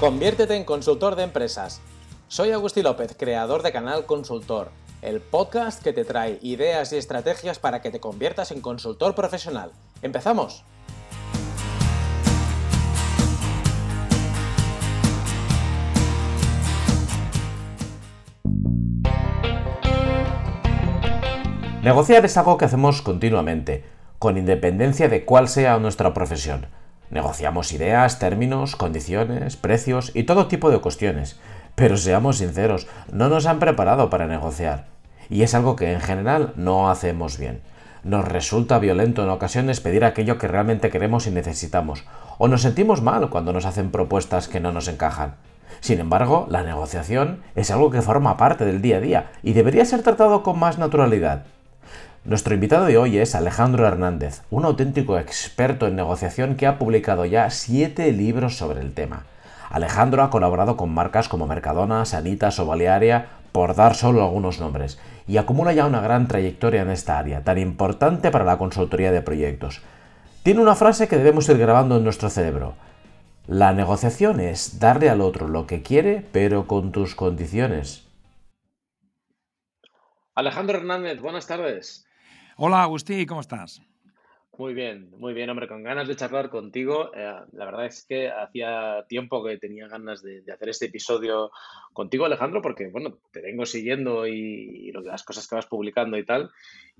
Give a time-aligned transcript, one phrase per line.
[0.00, 1.82] Conviértete en consultor de empresas.
[2.26, 4.70] Soy Agustín López, creador de Canal Consultor,
[5.02, 9.72] el podcast que te trae ideas y estrategias para que te conviertas en consultor profesional.
[10.00, 10.64] ¡Empezamos!
[21.82, 23.84] Negociar es algo que hacemos continuamente,
[24.18, 26.68] con independencia de cuál sea nuestra profesión.
[27.10, 31.38] Negociamos ideas, términos, condiciones, precios y todo tipo de cuestiones.
[31.74, 34.86] Pero seamos sinceros, no nos han preparado para negociar.
[35.28, 37.60] Y es algo que en general no hacemos bien.
[38.04, 42.04] Nos resulta violento en ocasiones pedir aquello que realmente queremos y necesitamos.
[42.38, 45.34] O nos sentimos mal cuando nos hacen propuestas que no nos encajan.
[45.80, 49.84] Sin embargo, la negociación es algo que forma parte del día a día y debería
[49.84, 51.44] ser tratado con más naturalidad.
[52.22, 57.24] Nuestro invitado de hoy es Alejandro Hernández, un auténtico experto en negociación que ha publicado
[57.24, 59.24] ya siete libros sobre el tema.
[59.70, 64.98] Alejandro ha colaborado con marcas como Mercadona, Sanitas o Balearia, por dar solo algunos nombres,
[65.26, 69.22] y acumula ya una gran trayectoria en esta área, tan importante para la consultoría de
[69.22, 69.80] proyectos.
[70.42, 72.74] Tiene una frase que debemos ir grabando en nuestro cerebro.
[73.46, 78.06] La negociación es darle al otro lo que quiere, pero con tus condiciones.
[80.34, 82.04] Alejandro Hernández, buenas tardes.
[82.62, 83.80] Hola Agustín, ¿cómo estás?
[84.58, 87.10] Muy bien, muy bien, hombre, con ganas de charlar contigo.
[87.14, 91.50] Eh, la verdad es que hacía tiempo que tenía ganas de, hacer este episodio
[91.94, 96.26] contigo, Alejandro, porque, bueno, te vengo siguiendo y, lo, las cosas que vas publicando y
[96.26, 96.50] tal.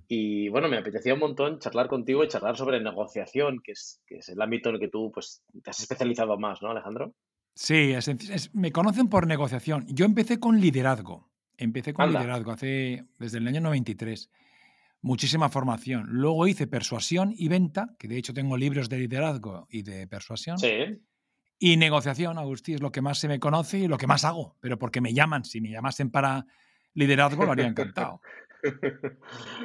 [0.08, 4.16] Y, bueno, me apetecía un montón charlar contigo y charlar sobre negociación, que es, que
[4.16, 7.12] es el ámbito en el que tú, pues, te has especializado más, ¿no, Alejandro?
[7.54, 7.92] Sí,
[8.54, 9.84] me conocen por negociación.
[9.88, 11.28] Yo empecé con liderazgo.
[11.58, 14.30] Empecé con liderazgo hace, desde el año 93
[15.02, 16.06] muchísima formación.
[16.08, 20.58] Luego hice persuasión y venta, que de hecho tengo libros de liderazgo y de persuasión.
[20.58, 21.00] Sí.
[21.58, 24.56] Y negociación, Agustín, es lo que más se me conoce y lo que más hago,
[24.60, 25.44] pero porque me llaman.
[25.44, 26.46] Si me llamasen para
[26.94, 28.20] liderazgo, lo haría encantado.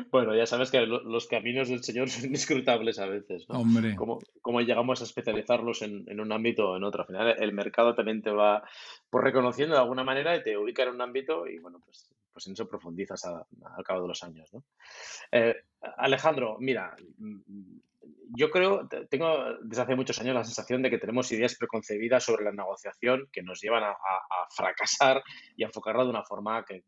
[0.09, 3.59] Bueno, ya sabes que los caminos del Señor son inescrutables a veces, ¿no?
[3.59, 3.95] Hombre.
[3.95, 7.01] Cómo, llegamos a especializarlos en, un ámbito o en otro.
[7.01, 8.63] Al final, el mercado también te va
[9.09, 12.47] pues, reconociendo de alguna manera y te ubica en un ámbito y, bueno, pues, pues
[12.47, 14.65] en eso profundizas al cabo de los años, ¿no?
[15.31, 15.55] Eh,
[15.95, 17.77] Alejandro, mira, mm,
[18.37, 22.43] yo creo, tengo desde hace muchos años la sensación de que tenemos ideas preconcebidas sobre
[22.43, 23.95] la negociación que nos llevan a,
[24.53, 25.23] fracasar
[25.55, 26.83] y a enfocarla de una forma que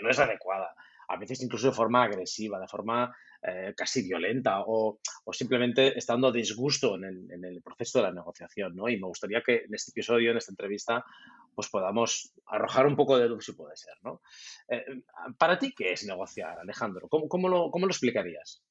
[0.00, 0.72] no es adecuada
[1.12, 3.14] a veces incluso de forma agresiva, de forma
[3.44, 5.00] eh, casi violenta o,
[5.32, 8.76] simplemente estando a disgusto en el, proceso de la negociación.
[8.76, 8.88] ¿no?
[8.88, 11.04] Y me gustaría que en este episodio, en esta entrevista,
[11.54, 13.94] pues podamos arrojar un poco de luz si puede ser.
[14.04, 14.20] ¿no?
[14.68, 14.84] Eh,
[15.36, 17.08] para ti, ¿qué es negociar, Alejandro?
[17.08, 18.62] ¿Cómo, lo, cómo lo explicarías?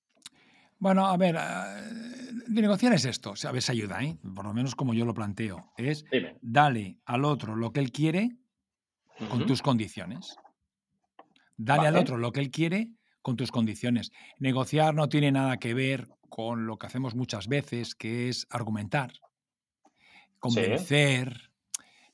[0.80, 4.18] Bueno, a ver, eh, de negociar es esto, a ver ayuda, ¿eh?
[4.34, 6.06] por lo menos como yo lo planteo, es
[6.42, 8.32] dale al otro lo que él quiere
[9.30, 10.38] con tus condiciones.
[11.58, 12.90] Dale al otro lo que él quiere
[13.22, 14.12] con tus condiciones.
[14.40, 19.12] Negociar no tiene nada que ver con lo que hacemos muchas veces, que es argumentar,
[20.40, 21.52] convencer,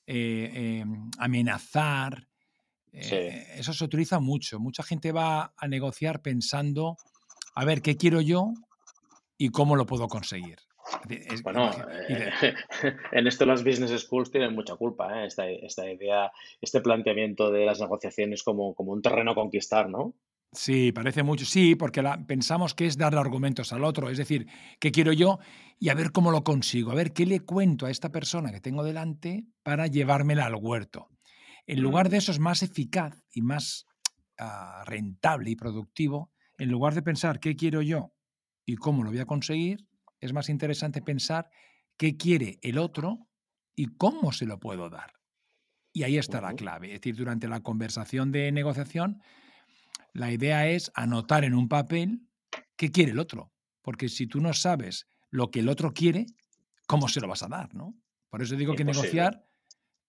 [0.06, 2.28] eh, em, amenazar.
[2.92, 4.60] Eh, eso se utiliza mucho.
[4.60, 6.98] Mucha gente va a negociar pensando,
[7.54, 8.54] a ver, ¿qué quiero yo
[9.38, 10.58] y cómo lo puedo conseguir?
[11.44, 11.72] bueno,
[12.10, 12.32] eh,
[13.12, 15.28] en esto las business schools tienen mucha culpa, ¿eh?
[15.28, 16.32] esta, esta, idea,
[16.62, 20.14] este planteamiento de las negociaciones como, como un terreno a conquistar, ¿no?
[20.52, 21.46] Sí, parece mucho.
[21.46, 24.48] Sí, porque pensamos que es darle argumentos al otro, es decir,
[24.80, 25.40] ¿qué quiero yo?
[25.78, 28.62] Y a ver cómo lo consigo, a ver qué le cuento a esta persona que
[28.62, 31.10] tengo delante para llevármela al huerto.
[31.68, 33.86] En lugar de eso es más eficaz y más
[34.40, 38.14] ah, rentable y productivo, en lugar de pensar qué quiero yo
[38.66, 39.86] y cómo lo voy a conseguir,
[40.20, 41.50] es más interesante pensar
[41.98, 43.28] qué quiere el otro
[43.76, 45.14] y cómo se lo puedo dar.
[45.94, 46.88] Y ahí está la clave.
[46.88, 49.22] Es decir, durante la conversación de negociación,
[50.18, 52.22] la idea es anotar en un papel
[52.76, 53.52] qué quiere el otro.
[53.84, 56.26] Porque si tú no sabes lo que el otro quiere,
[56.88, 57.74] ¿cómo se lo vas a dar?
[57.76, 57.96] ¿no?
[58.30, 59.46] Por eso digo que negociar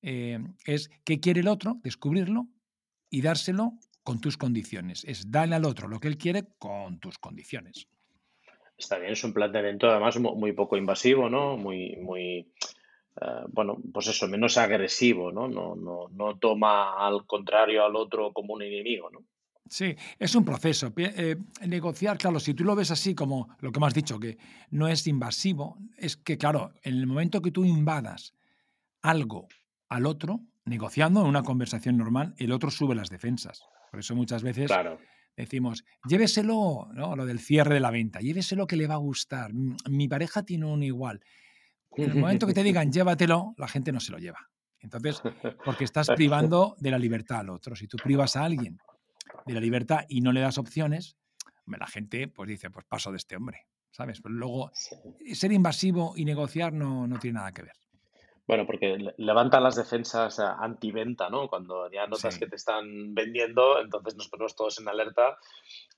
[0.00, 2.48] eh, es qué quiere el otro, descubrirlo
[3.10, 5.04] y dárselo con tus condiciones.
[5.04, 7.86] Es darle al otro lo que él quiere con tus condiciones.
[8.78, 11.56] Está bien, es un planteamiento además muy poco invasivo, ¿no?
[11.56, 12.50] Muy, muy,
[13.20, 15.48] eh, bueno, pues eso, menos agresivo, ¿no?
[15.48, 19.24] No, no, no toma al contrario al otro como un enemigo, ¿no?
[19.68, 20.92] Sí, es un proceso.
[20.96, 21.36] Eh,
[21.66, 24.38] negociar, claro, si tú lo ves así como lo que me has dicho, que
[24.70, 28.34] no es invasivo, es que, claro, en el momento que tú invadas
[29.02, 29.48] algo
[29.88, 33.62] al otro, negociando en una conversación normal, el otro sube las defensas.
[33.90, 34.98] Por eso muchas veces claro
[35.38, 37.16] decimos, lléveselo, ¿no?
[37.16, 39.52] Lo del cierre de la venta, lléveselo que le va a gustar.
[39.88, 41.20] Mi pareja tiene un igual.
[41.96, 44.50] En el momento que te digan llévatelo, la gente no se lo lleva.
[44.80, 45.22] Entonces,
[45.64, 47.76] porque estás privando de la libertad al otro.
[47.76, 48.78] Si tú privas a alguien
[49.46, 51.16] de la libertad y no le das opciones,
[51.76, 54.20] la gente pues dice, pues paso de este hombre, ¿sabes?
[54.20, 54.70] Pero luego,
[55.32, 57.72] ser invasivo y negociar no, no tiene nada que ver.
[58.46, 61.48] Bueno, porque levantan las defensas anti-venta, ¿no?
[61.48, 65.36] Cuando ya notas que te están vendiendo, entonces nos ponemos todos en alerta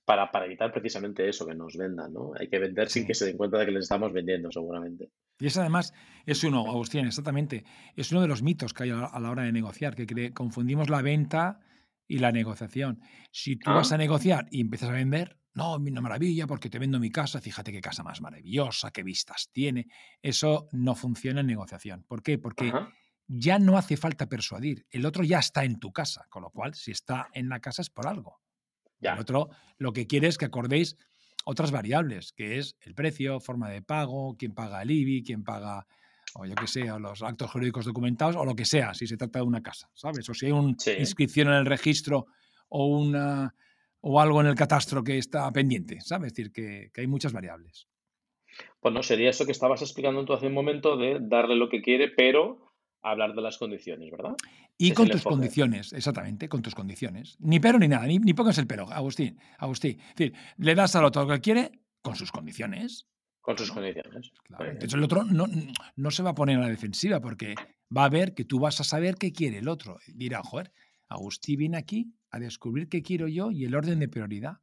[0.05, 2.33] para, para, evitar precisamente eso, que nos vendan, ¿no?
[2.37, 5.11] Hay que vender sin que se den cuenta de que les estamos vendiendo, seguramente.
[5.39, 5.95] Y eso además
[6.27, 7.63] es uno, Agustín, exactamente,
[7.95, 11.03] es uno de los mitos que hay a la hora de negociar, que confundimos la
[11.03, 11.61] venta
[12.11, 13.01] y la negociación.
[13.31, 13.95] Si tú vas ah.
[13.95, 17.71] a negociar y empiezas a vender, no, una maravilla porque te vendo mi casa, fíjate
[17.71, 19.87] qué casa más maravillosa, qué vistas tiene.
[20.21, 22.05] Eso no funciona en negociación.
[22.09, 22.37] ¿Por qué?
[22.37, 22.73] Porque
[23.29, 24.87] ya no hace falta persuadir.
[24.91, 27.83] El otro ya está en tu casa, con lo cual si está en la casa
[27.83, 28.41] es por algo.
[29.01, 29.49] El otro
[29.79, 30.97] lo que quiere es que acordéis
[31.45, 35.87] otras variables, que es el precio, forma de pago, quién paga el IBI, quién paga,
[36.35, 39.41] o yo qué sé, los actos jurídicos documentados, o lo que sea, si se trata
[39.41, 40.29] de una casa, ¿sabes?
[40.29, 42.27] O si hay una inscripción en el registro
[42.69, 43.55] o una
[44.03, 46.29] o algo en el catastro que está pendiente, ¿sabes?
[46.29, 47.87] Es decir, que, hay muchas variables.
[48.81, 52.09] Bueno, sería eso que estabas explicando tú hace un momento de darle lo que quiere,
[52.09, 52.73] pero
[53.03, 54.37] hablar de las condiciones, ¿verdad?
[54.79, 57.37] Y con tus condiciones, exactamente, con tus condiciones.
[57.41, 59.39] Ni pero ni nada, ni, ni pongas el pero, Agustín.
[59.59, 60.01] Agustín.
[60.01, 63.07] Es decir, le das al otro lo que quiere con sus condiciones.
[63.41, 64.33] Con sus condiciones.
[64.45, 64.67] Claro.
[64.67, 65.47] Entonces el otro no,
[65.97, 67.55] no se va a poner a la defensiva porque
[67.97, 69.99] va a ver que tú vas a saber qué quiere el otro.
[70.07, 70.73] Dirá, joder,
[71.09, 74.59] Agustín viene aquí a descubrir qué quiero yo y el orden de prioridad.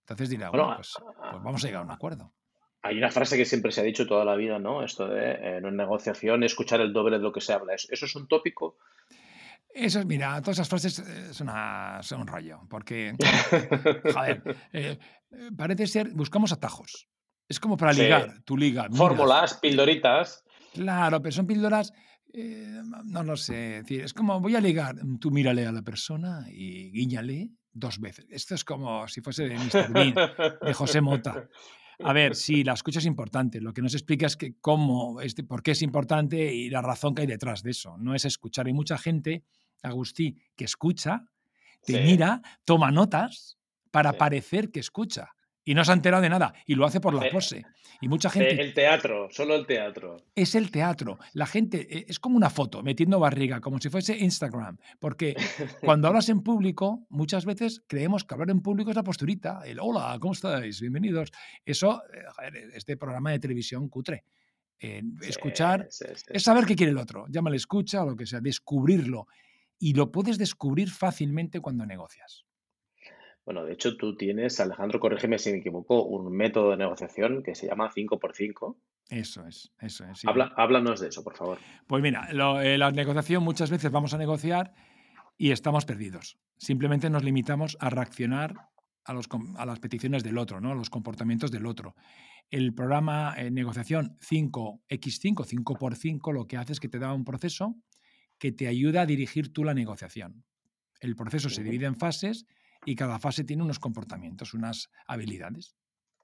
[0.00, 2.32] Entonces dirá, bueno, pues, pues, vamos a llegar a un acuerdo.
[2.82, 4.82] Hay una frase que siempre se ha dicho toda la vida, ¿no?
[4.82, 7.74] Esto de en una negociación escuchar el doble de lo que se habla.
[7.74, 8.76] ¿Eso es un tópico?
[9.74, 13.14] Eso es, mira, todas esas frases eh, son, un rollo, porque,
[14.14, 14.42] joder,
[14.72, 14.98] eh,
[15.30, 17.08] eh, parece ser, buscamos atajos.
[17.50, 18.88] Es como para ligar, tu liga.
[18.90, 20.44] Fórmulas, pildoritas.
[20.72, 21.92] Claro, pero son píldoras
[22.32, 25.82] eh, no lo sé, es, decir, es como voy a ligar, tú mírale a la
[25.82, 28.26] persona y guíñale dos veces.
[28.30, 29.92] Esto es como si fuese de Mr.
[29.92, 30.14] Bean,
[30.62, 31.48] de José Mota.
[32.02, 33.60] A ver, sí, la escucha es importante.
[33.60, 37.14] Lo que nos explica es que cómo, este, por qué es importante y la razón
[37.14, 37.96] que hay detrás de eso.
[37.98, 38.66] No es escuchar.
[38.66, 39.44] Hay mucha gente,
[39.82, 41.26] Agustí, que escucha,
[41.84, 43.58] te mira, toma notas
[43.90, 47.14] para parecer que escucha y no se ha enterado de nada y lo hace por
[47.14, 47.64] la pose.
[48.00, 48.60] Y mucha gente...
[48.60, 50.16] El teatro, solo el teatro.
[50.34, 51.18] Es el teatro.
[51.34, 54.78] La gente eh, es como una foto, metiendo barriga, como si fuese Instagram.
[54.98, 55.34] Porque
[55.84, 59.78] cuando hablas en público, muchas veces creemos que hablar en público es la posturita, el
[59.80, 60.80] hola, ¿cómo estáis?
[60.80, 61.30] Bienvenidos.
[61.64, 62.02] Eso,
[62.42, 64.24] eh, este programa de televisión cutre.
[65.20, 67.26] escuchar es saber qué quiere el otro.
[67.28, 69.26] Llámale escucha o lo que sea, descubrirlo.
[69.78, 72.44] Y lo puedes descubrir fácilmente cuando negocias.
[73.44, 77.54] Bueno, de hecho, tú tienes, Alejandro, corrígeme si me equivoco, un método de negociación que
[77.54, 78.76] se llama 5x5.
[79.08, 80.24] Eso es, eso es.
[80.24, 81.58] Habla, háblanos de eso, por favor.
[81.86, 84.72] Pues mira, eh, la negociación muchas veces vamos a negociar
[85.36, 86.38] y estamos perdidos.
[86.58, 88.70] Simplemente nos limitamos a reaccionar
[89.04, 89.26] a, los,
[89.56, 90.72] a las peticiones del otro, ¿no?
[90.72, 91.94] a los comportamientos del otro.
[92.50, 97.76] El programa eh, negociación 5x5, 5x5, lo que hace es que te da un proceso
[98.38, 100.44] que te ayuda a dirigir tú la negociación.
[101.00, 102.46] El proceso se divide en fases
[102.84, 105.76] y cada fase tiene unos comportamientos, unas habilidades.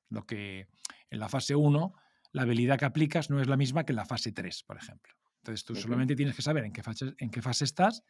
[0.09, 0.69] Lo que
[1.11, 1.93] en la fase 1,
[2.33, 5.13] la habilidad que aplicas no es la misma que en la fase 3, por ejemplo.
[5.39, 8.03] Entonces tú solamente tienes que saber en qué fase, en qué fase estás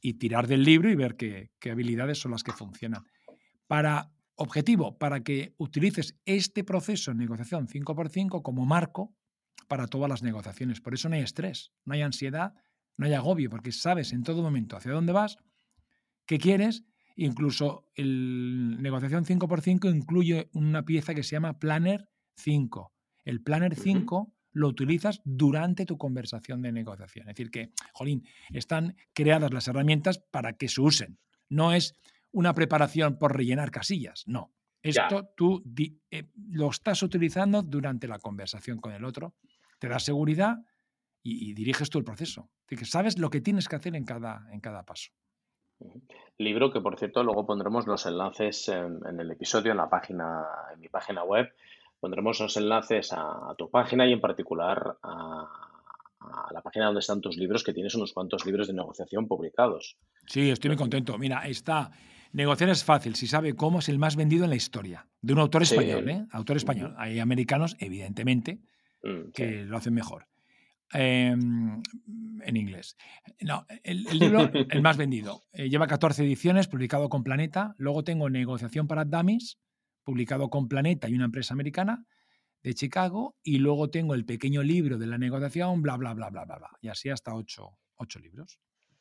[0.00, 3.04] y tirar del libro y ver qué, qué habilidades son las que funcionan.
[3.66, 9.14] Para objetivo, para que utilices este proceso en negociación 5x5 como marco
[9.68, 10.80] para todas las negociaciones.
[10.80, 12.54] Por eso no hay estrés, no hay ansiedad,
[12.96, 15.36] no hay agobio, porque sabes en todo momento hacia dónde vas,
[16.26, 16.84] qué quieres
[17.22, 22.94] Incluso el negociación 5x5 incluye una pieza que se llama Planner 5.
[23.26, 27.28] El Planner 5 lo utilizas durante tu conversación de negociación.
[27.28, 31.18] Es decir, que, jolín, están creadas las herramientas para que se usen.
[31.50, 31.94] No es
[32.32, 34.54] una preparación por rellenar casillas, no.
[34.82, 35.62] Esto tú
[36.10, 39.34] eh, lo estás utilizando durante la conversación con el otro,
[39.78, 40.56] te da seguridad
[41.22, 42.48] y, diriges tú el proceso.
[42.66, 45.10] Es que sabes lo que tienes que hacer en cada, en cada paso.
[46.38, 50.80] Libro que, por cierto, luego pondremos los enlaces en, el episodio, en la página, en
[50.80, 51.52] mi página web.
[52.00, 55.48] Pondremos los enlaces a, tu página y en particular a,
[56.50, 59.98] la página donde están tus libros, que tienes unos cuantos libros de negociación publicados.
[60.26, 61.18] Sí, estoy muy contento.
[61.18, 61.90] Mira, está.
[62.32, 65.06] Negociar es fácil si sabe cómo es el más vendido en la historia.
[65.20, 66.26] De un autor español, ¿eh?
[66.30, 66.94] Autor español.
[66.96, 68.60] Hay americanos, evidentemente,
[69.02, 70.29] mm, que lo hacen mejor.
[70.92, 71.82] Em,
[72.42, 72.96] en inglés.
[73.40, 77.74] No, el, libro, el más vendido, eh, lleva 14 ediciones, publicado con Planeta.
[77.78, 79.58] Luego tengo Negociación para Dummies,
[80.02, 82.04] publicado con Planeta y una empresa americana
[82.62, 83.36] de Chicago.
[83.42, 86.70] Y luego tengo el pequeño libro de la negociación, bla, bla, bla, bla, bla, bla.
[86.80, 88.58] Y así hasta ocho, ocho libros.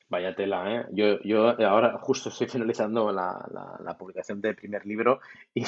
[0.09, 0.85] Vaya tela, ¿eh?
[0.91, 3.45] Yo, yo ahora justo estoy finalizando la,
[3.83, 5.19] la, publicación del primer libro
[5.53, 5.63] y,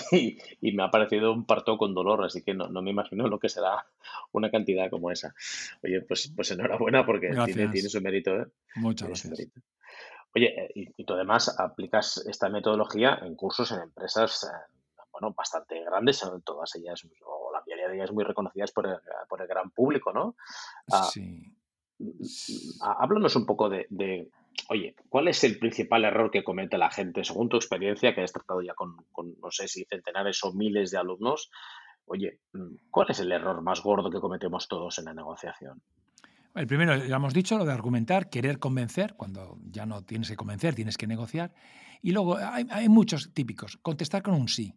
[0.62, 3.38] y, me ha parecido un parto con dolor, así que no, no, me imagino lo
[3.38, 3.86] que será
[4.32, 5.36] una cantidad como esa.
[5.84, 8.48] Oye, pues, pues enhorabuena porque tiene, tiene, su mérito, ¿eh?
[8.78, 9.48] Muchas gracias.
[10.34, 14.78] Oye, eh, y, tú además aplicas esta metodología en cursos en empresas, eh,
[15.12, 18.98] bueno, bastante grandes, todas ellas, o la mayoría de ellas muy reconocidas por el,
[19.30, 20.36] por el gran público, ¿no?
[20.92, 21.54] Ah, sí
[22.82, 23.88] háblanos un poco de,
[24.70, 28.32] oye, ¿cuál es el principal error que comete la gente, según tu experiencia, que has
[28.32, 28.96] tratado ya con,
[29.42, 31.50] no sé si centenares o miles de alumnos?
[32.06, 32.40] Oye,
[32.90, 35.82] ¿cuál es el error más gordo que cometemos todos en la negociación?
[36.54, 40.36] El primero, ya hemos dicho, lo de argumentar, querer convencer, cuando ya no tienes que
[40.36, 41.54] convencer, tienes que negociar.
[42.02, 43.78] Y luego hay, hay muchos típicos.
[43.78, 44.74] Contestar con un sí.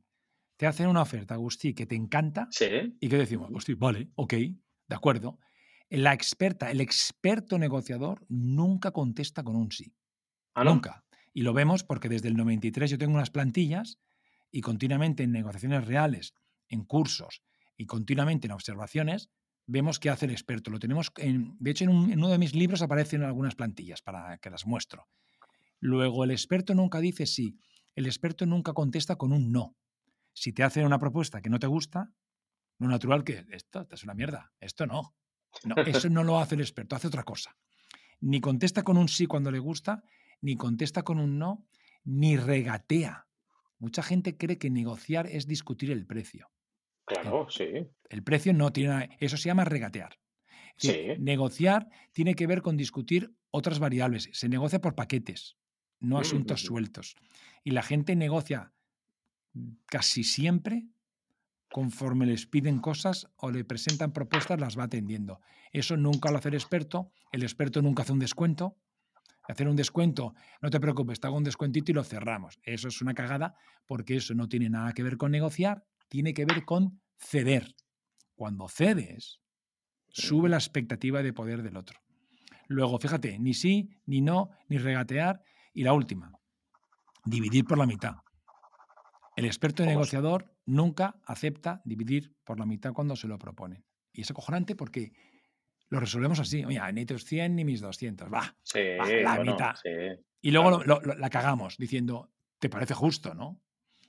[0.57, 2.47] Te hacen una oferta, Agustí, que te encanta.
[2.51, 2.97] Sí.
[3.01, 5.41] Y que decimos, Agustí, vale, ok, de acuerdo.
[5.97, 9.95] La experta, el experto negociador nunca contesta con un sí.
[10.55, 11.05] ¿Ah, nunca.
[11.33, 13.99] Y lo vemos porque desde el 93 yo tengo unas plantillas
[14.51, 16.35] y continuamente en negociaciones reales,
[16.69, 17.43] en cursos
[17.77, 19.31] y continuamente en observaciones,
[19.67, 20.71] vemos qué hace el experto.
[20.71, 24.51] Lo tenemos en, de hecho, en, uno de mis libros aparecen algunas plantillas para que
[24.51, 25.09] las muestro.
[25.81, 27.59] Luego, el experto nunca dice sí.
[27.95, 29.77] El experto nunca contesta con un no.
[30.33, 32.13] Si te hacen una propuesta que no te gusta,
[32.79, 35.15] lo natural que esto, esto es una mierda, esto no.
[35.65, 37.57] No, eso no lo hace el experto, hace otra cosa.
[38.21, 40.03] Ni contesta con un sí cuando le gusta,
[40.41, 41.67] ni contesta con un no,
[42.05, 43.27] ni regatea.
[43.79, 46.51] Mucha gente cree que negociar es discutir el precio.
[47.05, 47.87] Claro, sí.
[48.09, 49.17] El precio no tiene.
[49.21, 50.19] Eso se llama regatear.
[50.77, 51.09] sí.
[51.19, 54.29] Negociar tiene que ver con discutir otras variables.
[54.33, 55.57] Se negocia por paquetes,
[56.01, 57.15] no mm, asuntos sueltos.
[57.63, 58.73] Y la gente negocia
[59.87, 60.89] casi siempre
[61.75, 65.41] conforme les piden cosas o le presentan propuestas, las va atendiendo.
[65.73, 67.11] Eso nunca lo hace el experto.
[67.33, 68.77] El experto nunca hace un descuento.
[69.49, 72.61] Hacer un descuento, no te preocupes, te hago un descuentito y lo cerramos.
[72.63, 73.57] Eso es una cagada
[73.89, 77.75] porque eso no tiene nada que ver con negociar, tiene que ver con ceder.
[78.37, 79.41] Cuando cedes,
[80.11, 81.99] sube la expectativa de poder del otro.
[82.69, 85.43] Luego, fíjate, ni sí, ni no, ni regatear.
[85.73, 86.31] Y la última,
[87.25, 88.15] dividir por la mitad.
[89.35, 93.85] El experto negociador nunca acepta dividir por la mitad cuando se lo proponen.
[94.13, 95.13] Y es acojonante porque
[95.89, 96.65] lo resolvemos así.
[96.65, 98.33] Oye, ni tus 100 ni mis 200.
[98.33, 98.81] Va, sí,
[99.23, 99.75] la mitad.
[100.41, 103.61] y luego la cagamos diciendo, ¿te parece justo, no?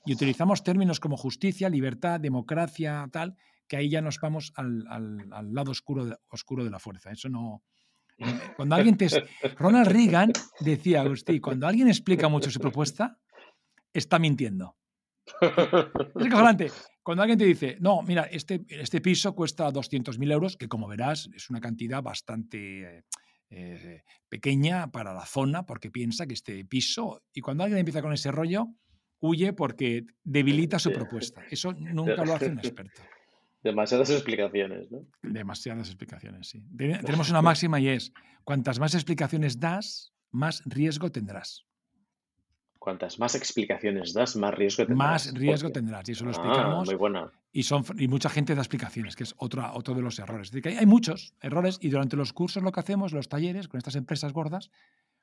[0.06, 3.36] Y utilizamos términos como justicia, libertad, democracia, tal,
[3.68, 4.84] que ahí ya nos vamos al,
[5.54, 7.12] lado oscuro de, oscuro de la fuerza.
[7.12, 7.64] Eso no,
[8.56, 9.08] cuando alguien te...
[9.58, 13.20] Ronald Reagan decía, Agustín, cuando alguien explica mucho su propuesta,
[13.94, 14.78] está mintiendo.
[15.42, 16.72] Es acojonante.
[17.04, 21.30] Cuando alguien te dice, no, mira, este, este piso cuesta 200.000 euros, que como verás
[21.36, 23.06] es una cantidad bastante
[23.50, 28.14] eh, pequeña para la zona, porque piensa que este piso, y cuando alguien empieza con
[28.14, 28.68] ese rollo,
[29.20, 31.44] huye porque debilita su propuesta.
[31.50, 33.02] Eso nunca lo hace un experto.
[33.64, 35.08] Demasiadas explicaciones, ¿no?
[35.24, 36.64] Demasiadas explicaciones, sí.
[36.78, 38.14] Tenemos una máxima y es,
[38.44, 41.66] cuantas más explicaciones das, más riesgo tendrás.
[42.86, 45.26] Cuantas más explicaciones das, más riesgo tendrás.
[45.26, 46.08] Más riesgo tendrás.
[46.08, 46.86] Y eso lo ah, explicamos.
[46.88, 47.32] muy buena.
[47.52, 50.50] Y, son, y mucha gente da explicaciones, que es otra, otro de los errores.
[50.50, 53.68] Es decir, que hay, muchos errores y durante los cursos lo que hacemos, los talleres,
[53.68, 54.70] con estas empresas gordas,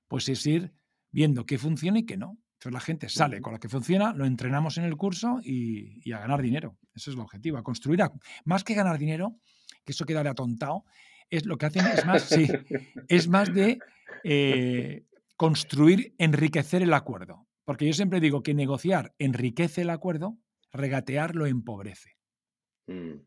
[0.09, 0.73] pues es ir
[1.12, 2.37] viendo qué funciona y qué no.
[2.54, 6.19] Entonces la gente sale con lo que funciona, lo entrenamos en el curso y, a
[6.19, 6.76] ganar dinero.
[6.97, 8.00] Ese es el objetivo, a construir.
[8.45, 9.37] más que ganar dinero,
[9.85, 10.85] que eso queda de atontado,
[11.31, 12.49] es lo que hacen es más, sí,
[13.09, 13.78] es más de
[14.25, 17.47] eh, construir, enriquecer el acuerdo.
[17.64, 20.38] Porque yo siempre digo que negociar enriquece el acuerdo,
[20.73, 22.16] regatear lo empobrece.
[22.87, 23.21] Mm.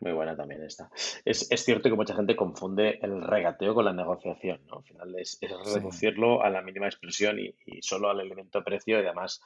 [0.00, 0.90] Muy buena también esta.
[1.24, 4.78] Es, cierto que mucha gente confunde el regateo con la negociación, ¿no?
[4.78, 9.40] Al final es, reducirlo a la mínima expresión y, solo al elemento precio y además,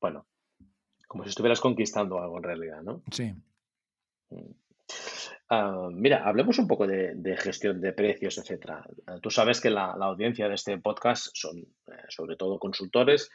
[0.00, 0.26] bueno,
[1.06, 3.04] como si estuvieras conquistando algo en realidad, ¿no?
[3.12, 3.32] Sí.
[4.30, 4.50] Mm.
[5.48, 8.84] Ah, mira, hablemos un poco de, gestión de precios, etcétera.
[9.06, 13.30] Ah, tú sabes que la, audiencia de este podcast son eh, sobre todo consultores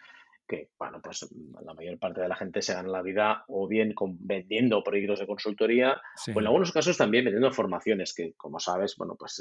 [0.47, 1.27] que, bueno, pues
[1.62, 5.19] la mayor parte de la gente se gana la vida o bien con, vendiendo proyectos
[5.19, 6.00] de consultoría
[6.33, 9.39] o en algunos casos también vendiendo formaciones, que como sabes, bueno, pues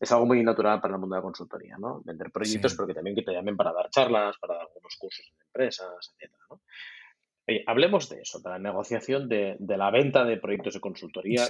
[0.00, 2.00] es, algo muy natural para el mundo de la consultoría, ¿no?
[2.04, 5.32] Vender proyectos, pero que también que te llamen para dar charlas, para dar algunos cursos
[5.34, 6.60] en empresas, etcétera, ¿no?
[7.66, 11.46] Hablemos de eso, de la negociación de, la venta de proyectos de consultoría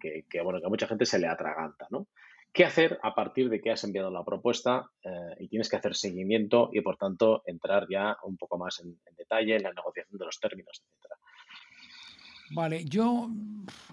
[0.00, 2.08] que, bueno, que a mucha gente se le atraganta, ¿no?
[2.52, 5.10] ¿Qué hacer a partir de que has enviado la propuesta eh,
[5.40, 9.56] y tienes que hacer seguimiento y, por tanto, entrar ya un poco más en, detalle
[9.56, 11.16] en la negociación de los términos, etcétera?
[12.50, 13.30] Vale, yo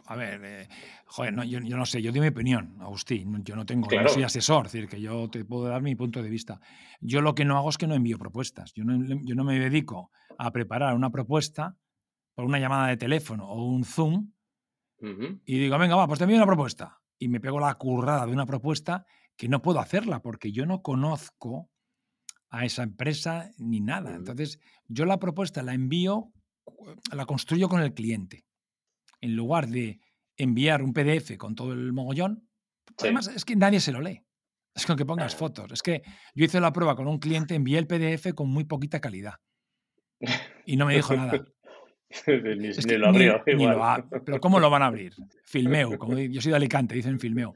[0.05, 0.67] a ver, eh,
[1.05, 4.65] joder, yo, no sé, yo doy mi opinión, Agustín, yo no tengo, no soy asesor,
[4.65, 6.59] es decir, que yo te puedo dar mi punto de vista.
[6.99, 9.57] Yo lo que no hago es que no envío propuestas, yo no, yo no me
[9.57, 11.77] dedico a preparar una propuesta
[12.35, 14.31] por una llamada de teléfono o un Zoom
[15.45, 17.01] y digo, venga, va, pues te envío una propuesta.
[17.17, 19.05] Y me pego la currada de una propuesta
[19.35, 21.69] que no puedo hacerla porque yo no conozco
[22.49, 24.15] a esa empresa ni nada.
[24.15, 26.31] Entonces, yo la propuesta la envío,
[27.13, 28.45] la construyo con el cliente.
[29.19, 29.99] En lugar de
[30.37, 32.47] enviar un PDF con todo el mogollón,
[32.99, 34.23] además es que nadie se lo lee.
[34.73, 35.71] Es con que pongas fotos.
[35.71, 36.01] Es que
[36.33, 39.35] yo hice la prueba con un cliente, envié el PDF con muy poquita calidad.
[40.65, 41.43] Y no me dijo nada.
[42.27, 43.43] ni, lo abrió.
[44.25, 45.13] pero ¿cómo lo van a abrir?
[45.45, 45.97] Filmeo.
[45.97, 47.53] Como, yo soy de Alicante, dicen filmeo.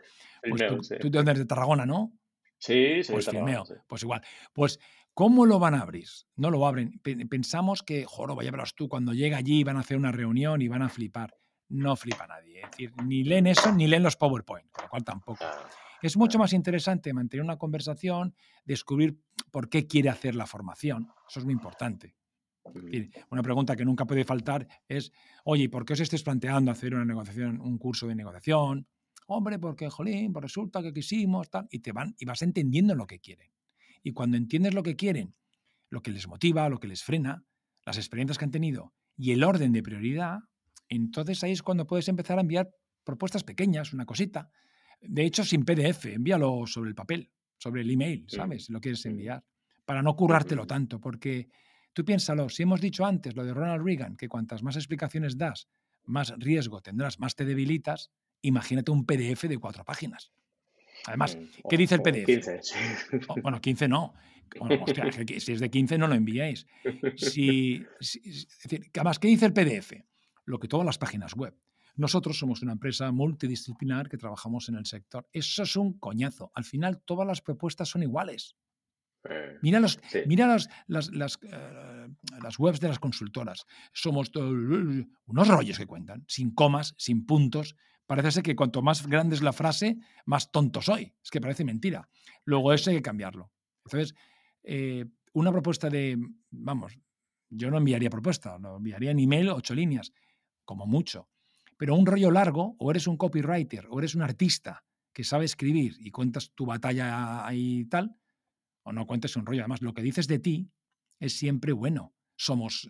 [0.48, 2.14] Pues tú, tú, eres de Tarragona, ¿no?
[2.58, 3.12] Sí, sí.
[3.12, 3.64] Pues filmeo.
[3.88, 4.22] Pues igual.
[4.54, 4.80] Pues,
[5.16, 6.08] ¿cómo lo van a abrir?
[6.36, 7.02] No lo abren.
[7.30, 10.68] Pensamos que, joro, vaya verás tú, cuando llega allí van a hacer una reunión y
[10.68, 11.34] van a flipar.
[11.70, 12.62] No flipa nadie.
[12.62, 15.44] Es decir, ni leen eso ni leen los PowerPoint, con lo cual tampoco.
[16.02, 19.20] Es mucho más interesante mantener una conversación, descubrir
[19.50, 21.08] por qué quiere hacer la formación.
[21.28, 22.16] Eso es muy importante.
[23.32, 25.12] Una pregunta que nunca puede faltar es,
[25.46, 28.88] oye, ¿por qué os estáis planteando hacer una negociación, un curso de negociación?
[29.28, 33.08] Hombre, porque, jolín, pues resulta que quisimos, tal, y te van, y vas entendiendo lo
[33.08, 33.50] que quieren.
[34.06, 35.36] Y cuando entiendes lo que quieren,
[35.90, 37.44] lo que les motiva, lo que les frena,
[37.86, 40.40] las experiencias que han tenido y el orden de prioridad,
[40.88, 42.70] entonces ahí es cuando puedes empezar a enviar
[43.04, 44.52] propuestas pequeñas, una cosita.
[45.02, 48.70] De hecho, sin PDF, envíalo sobre el papel, sobre el email, ¿sabes?
[48.70, 49.44] Lo quieres enviar.
[49.86, 51.50] Para no currártelo tanto, porque
[51.96, 55.70] Tú piénsalo, si hemos dicho antes lo de Ronald Reagan, que cuantas más explicaciones das,
[56.04, 60.34] más riesgo tendrás, más te debilitas, imagínate un PDF de cuatro páginas.
[61.08, 62.26] Además, mm, ¿qué dice el PDF?
[62.26, 62.62] 15,
[63.42, 64.14] bueno, 15 no.
[65.38, 66.66] si es de 15 no lo enviáis.
[67.16, 67.84] Si,
[68.94, 69.94] además, ¿qué dice el PDF?
[70.46, 71.56] Lo que todas las páginas web.
[71.96, 75.28] Nosotros somos una empresa multidisciplinar que trabajamos en el sector.
[75.32, 76.52] Eso es un coñazo.
[76.54, 78.56] Al final, todas las propuestas son iguales.
[79.30, 82.08] Eh, mira, los, mira las, las, las, eh,
[82.44, 83.66] las, webs de las consultoras.
[83.94, 87.76] Somos unos rollos que cuentan, sin comas, sin puntos.
[88.06, 91.14] Parece ser que cuanto más grande es la frase, más tonto soy.
[91.24, 92.08] Es que parece mentira.
[92.44, 93.52] Luego eso hay que cambiarlo.
[93.86, 94.16] Entonces,
[94.64, 96.18] eh, una propuesta de,
[96.52, 96.98] vamos,
[97.50, 100.12] yo no enviaría propuesta, lo enviaría en email ocho líneas,
[100.66, 101.30] como mucho.
[101.78, 105.96] Pero un rollo largo, o eres un copywriter, o eres un artista que sabe escribir
[106.00, 108.18] y cuentas tu batalla ahí y tal,
[108.84, 109.62] o no cuentes un rollo.
[109.62, 110.72] Además, lo que dices de ti
[111.20, 112.14] es siempre bueno.
[112.36, 112.90] Somos.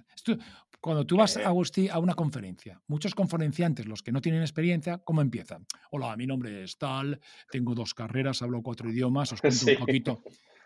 [0.82, 5.22] cuando tú vas, Agustí, a una conferencia, muchos conferenciantes, los que no tienen experiencia, ¿cómo
[5.22, 5.66] empiezan?
[5.92, 10.22] Hola, mi nombre es tal, tengo dos carreras, hablo cuatro idiomas, os cuento un poquito.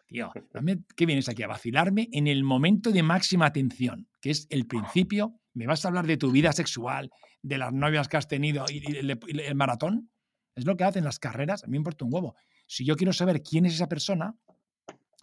[0.09, 0.31] Tío,
[0.95, 5.39] ¿qué vienes aquí a vacilarme en el momento de máxima atención, que es el principio?
[5.53, 7.11] ¿Me vas a hablar de tu vida sexual,
[7.41, 10.09] de las novias que has tenido y, el, maratón?
[10.55, 12.35] Es lo que hacen las carreras, a mí me importa un huevo.
[12.65, 14.35] Si yo quiero saber quién es esa persona,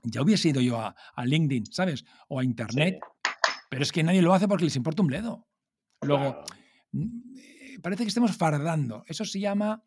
[0.04, 2.04] ya hubiese ido yo a, LinkedIn, ¿sabes?
[2.28, 3.00] O a Internet,
[3.68, 5.46] pero es que nadie lo hace porque les importa un bledo.
[6.02, 6.44] Luego,
[6.92, 9.04] eh, parece que estemos fardando.
[9.06, 9.82] Eso se llama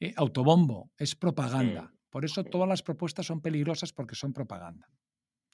[0.00, 1.92] eh, autobombo, es propaganda.
[2.10, 4.88] Por eso todas las propuestas son peligrosas porque son propaganda.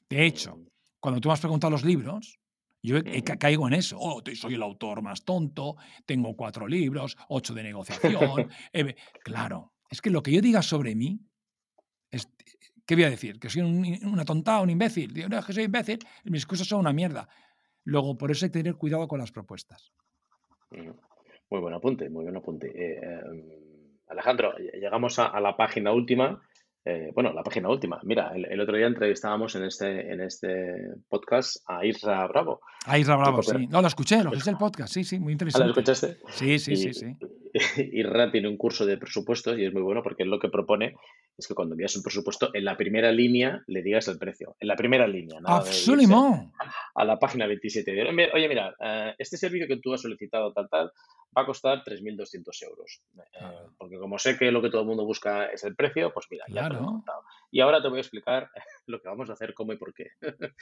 [0.08, 0.66] De hecho, mm.
[1.00, 2.38] cuando tú me has preguntado los libros,
[2.82, 2.96] yo
[3.38, 3.96] caigo en eso.
[4.00, 8.48] Oh, soy el autor más tonto, tengo cuatro libros, ocho de negociación.
[9.24, 11.20] claro, es que lo que yo diga sobre mí
[12.10, 12.28] es,
[12.88, 13.38] ¿Qué voy a decir?
[13.38, 15.12] ¿Que soy una tonta, un imbécil?
[15.12, 17.28] Digo, no, que soy imbécil, mis cosas son una mierda.
[17.88, 19.92] Luego, por eso hay que tener cuidado con las propuestas.
[20.70, 22.68] Muy buen apunte, muy buen apunte.
[22.68, 23.42] Eh, em,
[24.08, 26.38] Alejandro, llegamos a, la página última
[26.84, 27.98] eh, bueno, la página última.
[28.02, 32.60] Mira, el, otro día entrevistábamos en este, en este podcast a Isra Bravo.
[32.86, 33.66] A Isra Bravo, sí.
[33.66, 35.66] No, lo escuché, lo escuché el podcast, sí, sí, muy interesante.
[35.66, 36.18] ¿Lo escuchaste?
[36.30, 37.16] Sí, sí, sí, sí.
[37.92, 40.96] Isra tiene un curso de presupuestos y es muy bueno porque él lo que propone
[41.36, 44.56] es que cuando envías un presupuesto, en la primera línea le digas el precio.
[44.58, 45.48] En la primera línea, ¿no?
[45.48, 46.52] Absolutamente.
[46.94, 48.08] A la página 27.
[48.34, 50.92] Oye, mira, eh, este servicio que tú has solicitado, tal, tal,
[51.36, 53.02] va a costar 3.200 euros.
[53.16, 56.26] Eh, porque como sé que lo que todo el mundo busca es el precio, pues
[56.30, 57.22] mira, ya lo he montado.
[57.50, 58.50] Y ahora te voy a explicar
[58.88, 60.10] lo que vamos a hacer, cómo y por qué.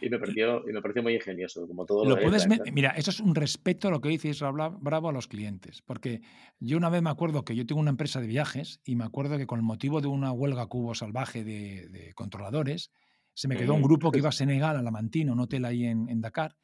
[0.00, 3.20] y, me pareció, y me pareció muy ingenioso, como todo lo, puedes Mira, eso es
[3.20, 5.82] un respeto a lo que dices Bravo a los clientes.
[5.82, 6.20] Porque
[6.58, 9.38] yo una vez me acuerdo que yo tengo una empresa de viajes y me acuerdo
[9.38, 12.90] que con el motivo de una huelga cubo salvaje de, controladores,
[13.34, 15.84] se me quedó un grupo que iba a Senegal, a La Mantina, un hotel ahí
[15.84, 16.56] en, Dakar,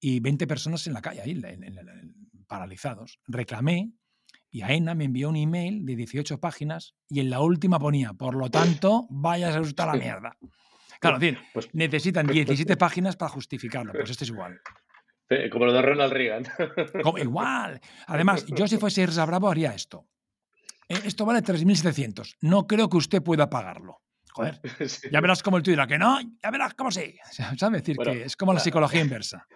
[0.00, 1.40] y 20 personas en la calle, ahí,
[2.46, 3.20] paralizados.
[3.26, 3.92] Reclamé
[4.50, 8.34] y AENA me envió un email de 18 páginas y en la última ponía, por
[8.34, 10.36] lo tanto, vayas a usar la mierda.
[11.00, 11.18] Claro,
[11.54, 14.60] pues, necesitan 17 pues, pues, páginas para justificarlo, pues esto es igual.
[15.52, 16.44] Como lo de Ronald Reagan.
[17.18, 17.80] igual.
[18.08, 20.08] Además, yo si fuese Irsa Bravo haría esto.
[20.88, 22.36] Eh, esto vale 3.700.
[22.40, 24.02] No creo que usted pueda pagarlo.
[24.32, 24.60] Joder,
[25.12, 27.16] ya verás cómo el tuyo dirá que no, ya verás cómo sí.
[27.56, 27.82] ¿Sabes?
[27.82, 29.46] decir que es como la psicología inversa.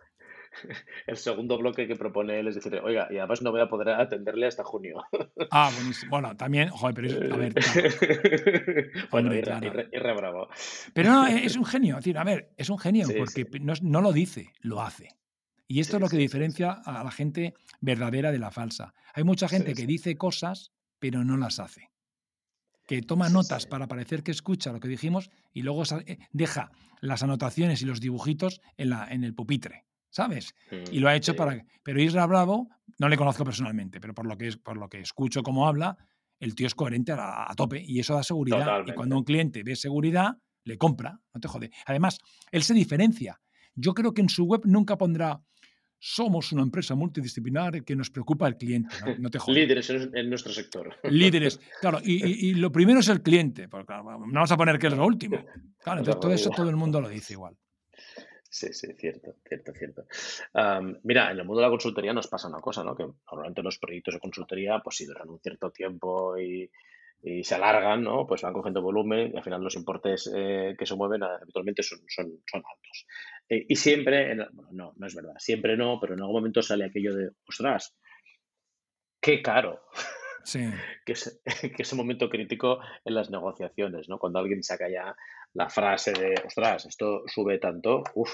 [1.06, 3.90] El segundo bloque que propone él es decir, oiga, y además no voy a poder
[3.90, 5.02] atenderle hasta junio.
[5.50, 6.10] Ah, buenísimo.
[6.10, 7.54] Bueno, también, joder, pero a ver.
[9.10, 9.30] bueno,
[10.16, 10.48] bravo.
[10.92, 11.98] Pero no, es un genio.
[11.98, 15.08] Es decir, a ver, es un genio porque No, no, lo dice, lo hace.
[15.66, 18.94] Y esto es lo que diferencia a la gente verdadera de la falsa.
[19.14, 21.90] Hay mucha gente que dice cosas, pero no las hace.
[22.86, 27.22] Que toma notas para parecer que escucha lo que dijimos y luego eh, deja las
[27.22, 29.84] anotaciones y los dibujitos en, la, en el pupitre.
[30.14, 30.54] ¿Sabes?
[30.92, 31.64] y lo ha hecho para...
[31.82, 35.42] Pero Isra Bravo, no le conozco personalmente, pero por lo que, por lo que escucho
[35.42, 35.96] cómo habla,
[36.38, 38.84] el tío es coherente a, tope y eso da seguridad.
[38.86, 41.70] Y cuando un cliente ve seguridad, le compra, no te jode.
[41.86, 42.18] Además,
[42.52, 43.40] él se diferencia.
[43.74, 45.42] Yo creo que en su web nunca pondrá
[45.98, 48.94] somos una empresa multidisciplinar que nos preocupa el cliente.
[49.18, 50.94] No, te Líderes en, nuestro sector.
[51.04, 51.98] Líderes, claro.
[52.04, 55.06] Y, y, lo primero es el cliente, porque no vamos a poner que es lo
[55.06, 55.44] último.
[55.82, 57.56] Claro, entonces todo eso todo el mundo lo dice igual.
[58.54, 60.06] Sí, sí, cierto, cierto, cierto.
[61.02, 62.94] mira, en el mundo de la consultoría nos pasa una cosa, ¿no?
[62.94, 66.70] Que normalmente los proyectos de consultoría, pues si duran un cierto tiempo y,
[67.42, 68.28] se alargan, ¿no?
[68.28, 71.98] Pues van cogiendo volumen y al final los importes eh, que se mueven habitualmente son,
[72.52, 73.06] altos.
[73.48, 77.12] Eh, y siempre, no, no es verdad, siempre no, pero en algún momento sale aquello
[77.12, 77.96] de, ostras,
[79.20, 79.80] qué caro.
[80.44, 80.60] Sí.
[81.04, 81.40] que, es,
[81.76, 84.18] que ese momento crítico en las negociaciones, ¿no?
[84.18, 85.16] Cuando alguien saca ya
[85.54, 88.30] la frase de, ostras, esto sube tanto, uff,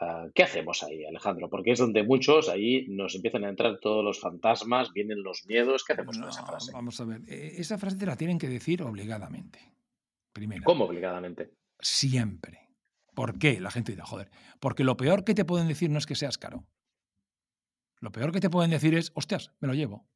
[0.00, 1.48] ah, ¿qué hacemos ahí, Alejandro?
[1.48, 5.84] Porque es donde muchos ahí nos empiezan a entrar todos los fantasmas, vienen los miedos,
[5.84, 6.72] ¿qué hacemos con esa frase?
[6.72, 9.60] Vamos a ver, e, esa frase te la tienen que decir obligadamente.
[10.32, 10.62] Primero.
[10.64, 11.52] ¿Cómo obligadamente?
[11.80, 12.68] Siempre.
[13.14, 13.60] ¿Por qué?
[13.60, 16.38] La gente dirá, joder, porque lo peor que te pueden decir no es que seas
[16.38, 16.66] caro.
[18.00, 20.06] Lo peor que te pueden decir es, hostias, me lo llevo.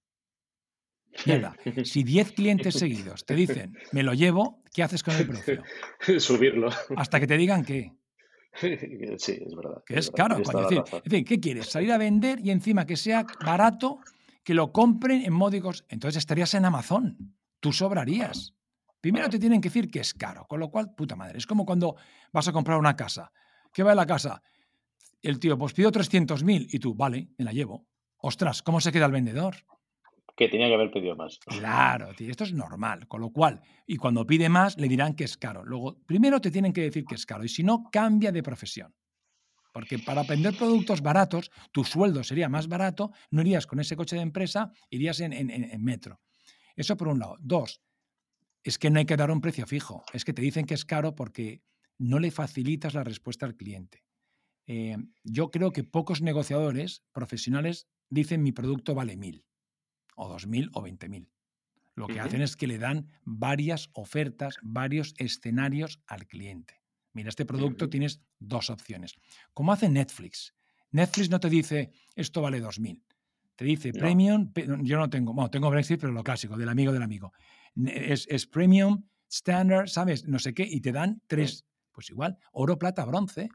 [1.27, 5.63] Mierda, si 10 clientes seguidos te dicen, me lo llevo, ¿qué haces con el precio?
[6.19, 6.71] Subirlo.
[6.97, 7.93] Hasta que te digan qué.
[9.19, 9.83] Sí, es verdad.
[9.87, 10.37] Que es, caro.
[10.37, 11.69] decir, ¿qué quieres?
[11.69, 13.99] Salir a vender y encima que sea barato,
[14.45, 15.85] que lo compren en módicos.
[15.89, 17.35] Entonces estarías en Amazon.
[17.61, 18.55] Tú sobrarías.
[19.01, 21.39] Primero te tienen que decir que es caro, con lo cual, puta madre.
[21.39, 21.97] Es como cuando
[22.33, 23.33] vas a comprar una casa.
[23.73, 24.43] ¿Qué va en la casa?
[25.23, 27.87] El tío, pues pido 300.000 y tú, vale, me la llevo.
[28.19, 29.57] Ostras, ¿cómo se queda el vendedor?
[30.37, 31.39] Que tenía que haber pedido más.
[31.39, 33.07] Claro, tío, esto es normal.
[33.07, 35.65] Con lo cual, y cuando pide más, le dirán que es caro.
[35.65, 38.95] Luego, primero te tienen que decir que es caro y si no, cambia de profesión.
[39.73, 44.17] Porque para vender productos baratos, tu sueldo sería más barato, no irías con ese coche
[44.17, 46.21] de empresa, irías en, metro.
[46.77, 47.37] Eso por un lado.
[47.41, 47.83] Dos,
[48.63, 50.05] es que no hay que dar un precio fijo.
[50.13, 51.63] Es que te dicen que es caro porque
[51.99, 54.05] no le facilitas la respuesta al cliente.
[54.67, 59.45] Eh, yo creo que pocos negociadores profesionales dicen mi producto vale mil
[60.17, 61.27] o 2.000 o 20.000.
[61.95, 66.81] Lo que hacen es que le dan varias ofertas, varios escenarios al cliente.
[67.13, 69.15] Mira, este producto tienes dos opciones.
[69.53, 70.55] ¿Cómo hace Netflix?
[70.91, 73.03] Netflix no te dice, esto vale 2.000.
[73.57, 74.51] Te dice premium,
[74.83, 77.33] yo no tengo, bueno, tengo Brexit, pero lo clásico, del amigo del amigo.
[77.77, 80.27] Es, premium, standard, ¿sabes?
[80.27, 83.51] No sé qué, y te dan tres, pues igual, oro, plata, bronce,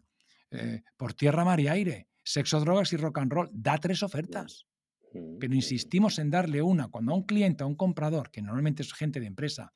[0.52, 3.50] eh, por tierra, mar y aire, sexo, drogas y rock and roll.
[3.52, 4.68] Da tres ofertas.
[5.40, 6.90] Pero insistimos en darle una.
[6.90, 9.74] Cuando a un cliente, a un comprador, que normalmente es gente de empresa,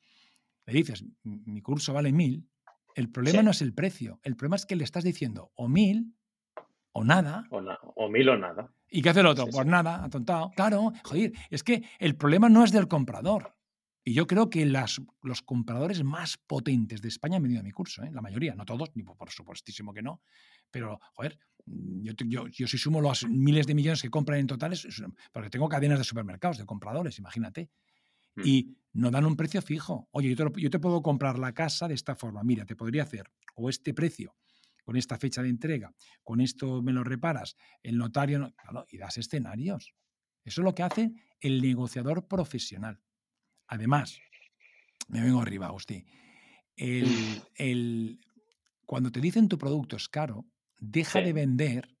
[0.66, 2.48] le dices, mi curso vale mil,
[2.94, 6.14] el problema no es el precio, el problema es que le estás diciendo o mil
[6.92, 7.44] o nada.
[7.50, 8.72] O, mil o nada.
[8.88, 9.46] ¿Y qué hace el otro?
[9.46, 10.50] pues nada, atontado.
[10.54, 13.54] Claro, joder, es que el problema no es del comprador.
[14.04, 17.70] Y yo creo que las, los compradores más potentes de España han venido a mi
[17.70, 18.10] curso, ¿eh?
[18.12, 20.22] la mayoría, no todos, ni por supuestísimo que no,
[20.72, 24.76] pero, joder, yo, yo, yo si sumo los miles de millones que compran en total,
[25.32, 27.70] porque tengo cadenas de supermercados, de compradores, imagínate.
[28.34, 28.42] Mm.
[28.44, 30.08] Y no dan un precio fijo.
[30.10, 32.42] Oye, yo te, yo te puedo comprar la casa de esta forma.
[32.42, 34.34] Mira, te podría hacer o este precio
[34.84, 38.52] con esta fecha de entrega, con esto me lo reparas, el notario,
[38.88, 39.94] y das escenarios.
[40.44, 43.00] Eso es lo que hace el negociador profesional.
[43.68, 44.18] Además,
[45.08, 46.04] me vengo arriba, Agustín.
[46.74, 47.06] El,
[47.54, 48.20] el,
[48.86, 50.46] cuando te dicen tu producto es caro,
[50.82, 51.96] deja de vender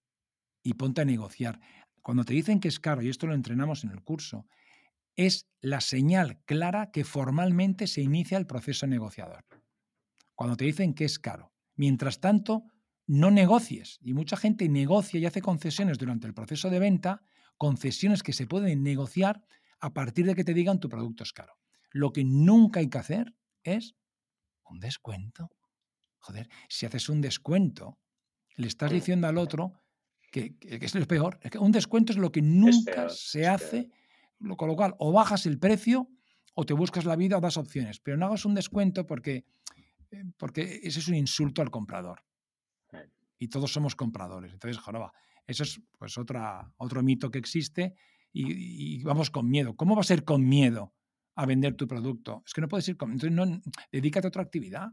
[0.62, 1.60] y ponte a negociar.
[2.02, 4.46] Cuando te dicen que es caro, y esto lo entrenamos en el curso,
[5.14, 9.44] es la señal clara que formalmente se inicia el proceso negociador.
[10.34, 11.52] Cuando te dicen que es caro.
[11.76, 12.64] Mientras tanto,
[13.06, 13.98] no negocies.
[14.02, 17.22] Y mucha gente negocia y hace concesiones durante el proceso de venta,
[17.56, 19.44] concesiones que se pueden negociar
[19.80, 21.54] a partir de que te digan tu producto es caro.
[21.90, 23.94] Lo que nunca hay que hacer es
[24.64, 25.50] un descuento.
[26.18, 28.01] Joder, si haces un descuento
[28.56, 29.72] le estás diciendo al otro
[30.30, 31.38] que, es lo peor.
[31.42, 33.90] Es que un descuento es lo que nunca se hace,
[34.56, 36.08] con lo cual o bajas el precio
[36.54, 39.44] o te buscas la vida o das opciones, pero no hagas un descuento porque,
[40.10, 42.24] eh, porque ese es un insulto al comprador.
[43.38, 44.52] Y todos somos compradores.
[44.52, 45.12] Entonces, joroba,
[45.46, 47.94] eso es pues otra, otro mito que existe
[48.32, 49.74] y, vamos con miedo.
[49.76, 50.94] ¿Cómo va a ser con miedo
[51.34, 52.42] a vender tu producto?
[52.46, 53.12] Es que no puedes ir con...
[53.12, 53.60] Entonces, no,
[53.90, 54.92] dedícate a otra actividad.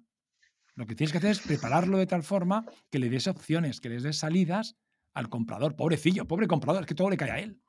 [0.80, 3.90] Lo que tienes que hacer es prepararlo de tal forma que le des opciones, que
[3.90, 4.78] le des salidas
[5.14, 5.76] al comprador.
[5.76, 7.60] Pobrecillo, pobre comprador, es que todo le cae a él.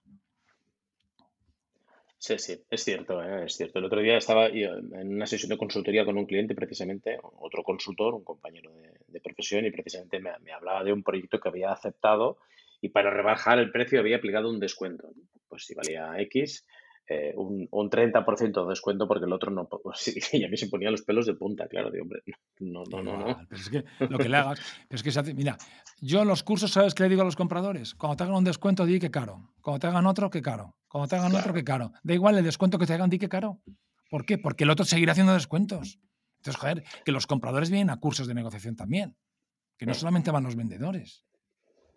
[2.18, 3.46] Sí, sí, es cierto, ¿eh?
[3.46, 3.80] es cierto.
[3.80, 8.14] El otro día estaba en una sesión de consultoría con un cliente, precisamente, otro consultor,
[8.14, 8.70] un compañero
[9.08, 12.38] de, profesión, y precisamente me, me, hablaba de un proyecto que había aceptado
[12.80, 15.10] y para rebajar el precio había aplicado un descuento.
[15.48, 16.64] Pues si valía X,
[17.12, 19.68] eh, un, un 30% de descuento porque el otro no.
[20.32, 22.22] Y a mí se ponía los pelos de punta, claro, de hombre.
[22.60, 23.46] No, no, no, no.
[23.48, 24.60] Pero es que lo que le hagas.
[24.88, 25.34] Pero es que se hace.
[25.34, 25.58] Mira,
[26.00, 27.96] yo los cursos, ¿sabes qué le digo a los compradores?
[27.96, 29.50] Cuando te hagan un descuento, di que caro.
[29.60, 30.76] Cuando te hagan otro, que caro.
[30.86, 31.90] Cuando te hagan otro, que caro.
[32.04, 33.60] Da igual el descuento que te hagan, di que caro.
[34.08, 34.38] ¿Por qué?
[34.38, 35.98] Porque el otro seguirá haciendo descuentos.
[36.36, 39.16] Entonces, joder, que los compradores vienen a cursos de negociación también.
[39.76, 41.24] Que no solamente van los vendedores.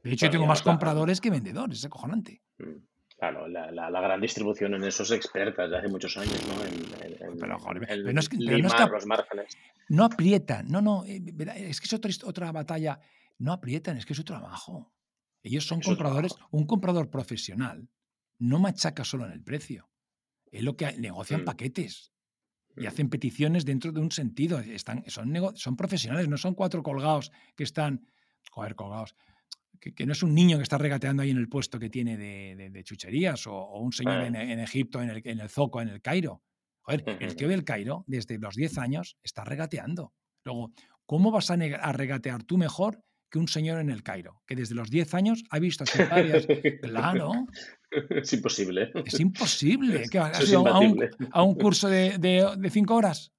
[0.03, 2.41] De hecho, yo tengo más compradores que vendedores, es acojonante.
[2.57, 2.92] Mm.
[3.23, 6.65] Claro, la, la, gran distribución en eso es experta desde hace muchos años, ¿no?
[6.65, 9.57] En, pero, no es que, los márgenes.
[9.87, 11.23] No aprietan, no, no, eh,
[11.69, 12.99] es que es otra, otra batalla.
[13.39, 14.91] No aprietan, es que es su trabajo.
[15.41, 17.87] Ellos son compradores, un comprador profesional
[18.39, 19.89] no machaca solo en el precio.
[20.51, 21.45] Es lo que negocian mm.
[21.45, 22.11] paquetes
[22.75, 22.87] y mm.
[22.87, 24.59] hacen peticiones dentro de un sentido.
[24.59, 28.05] Están, son, son profesionales, no son cuatro colgados que están,
[28.51, 29.15] joder, colgados
[29.91, 32.83] que, no es un niño que está regateando ahí en el puesto que tiene de,
[32.83, 36.41] chucherías o, un señor en, Egipto, en el, en el Zoco, en el Cairo.
[36.81, 40.13] Joder, el tío del Cairo, desde los 10 años, está regateando.
[40.43, 40.71] Luego,
[41.05, 44.89] ¿cómo vas a, regatear tú mejor que un señor en el Cairo, que desde los
[44.89, 46.45] 10 años ha visto así varias.
[46.81, 47.31] Claro.
[48.09, 48.91] Es imposible.
[49.05, 50.05] Es imposible.
[50.09, 53.31] ¿Qué, ¿Has ido a un, a un, curso de, de, cinco horas?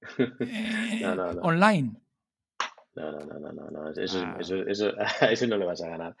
[0.40, 1.04] Eh,
[1.42, 2.00] online.
[3.00, 4.36] No, no, no, no, no, Eso, ah.
[4.38, 4.92] eso, eso,
[5.30, 6.16] eso, no le vas a ganar.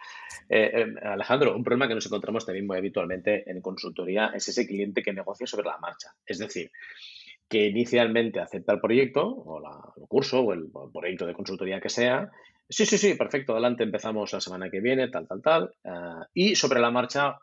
[0.48, 4.66] Eh, eh, Alejandro, un problema que nos encontramos también muy habitualmente en consultoría es ese
[4.66, 6.08] cliente que negocia sobre la marcha.
[6.24, 6.70] Es decir,
[7.48, 12.30] que inicialmente acepta el proyecto o el curso o el, proyecto de consultoría que sea.
[12.68, 15.74] Sí, sí, sí, perfecto, adelante, empezamos la semana que viene, tal, tal, tal.
[15.84, 17.38] Eh, y sobre la marcha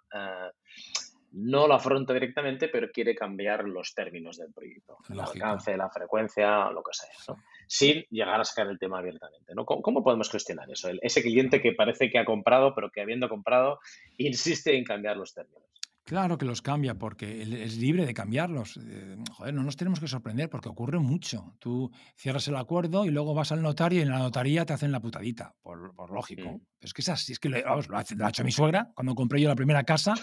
[1.37, 6.71] no lo afronta directamente, pero quiere cambiar los términos del proyecto, el alcance, la frecuencia,
[6.71, 7.43] lo que sea, ¿no?
[7.67, 9.53] sin llegar a sacar el tema abiertamente.
[9.53, 9.63] ¿no?
[9.63, 10.89] ¿Cómo, podemos gestionar eso?
[10.99, 13.79] ese cliente que parece que ha comprado, pero que habiendo comprado,
[14.17, 15.61] insiste en cambiar los términos.
[16.07, 18.77] Claro que los cambia porque es libre de cambiarlos.
[18.77, 21.53] Eh, joder, no nos tenemos que sorprender porque ocurre mucho.
[21.59, 24.93] Tú cierras el acuerdo y luego vas al notario y en la notaría te hacen
[24.93, 26.49] la putadita, por, lógico.
[26.49, 26.61] Mm.
[26.79, 28.89] Es que es así, es que lo, ha hecho mi suegra.
[28.95, 30.13] Cuando compré yo la primera casa,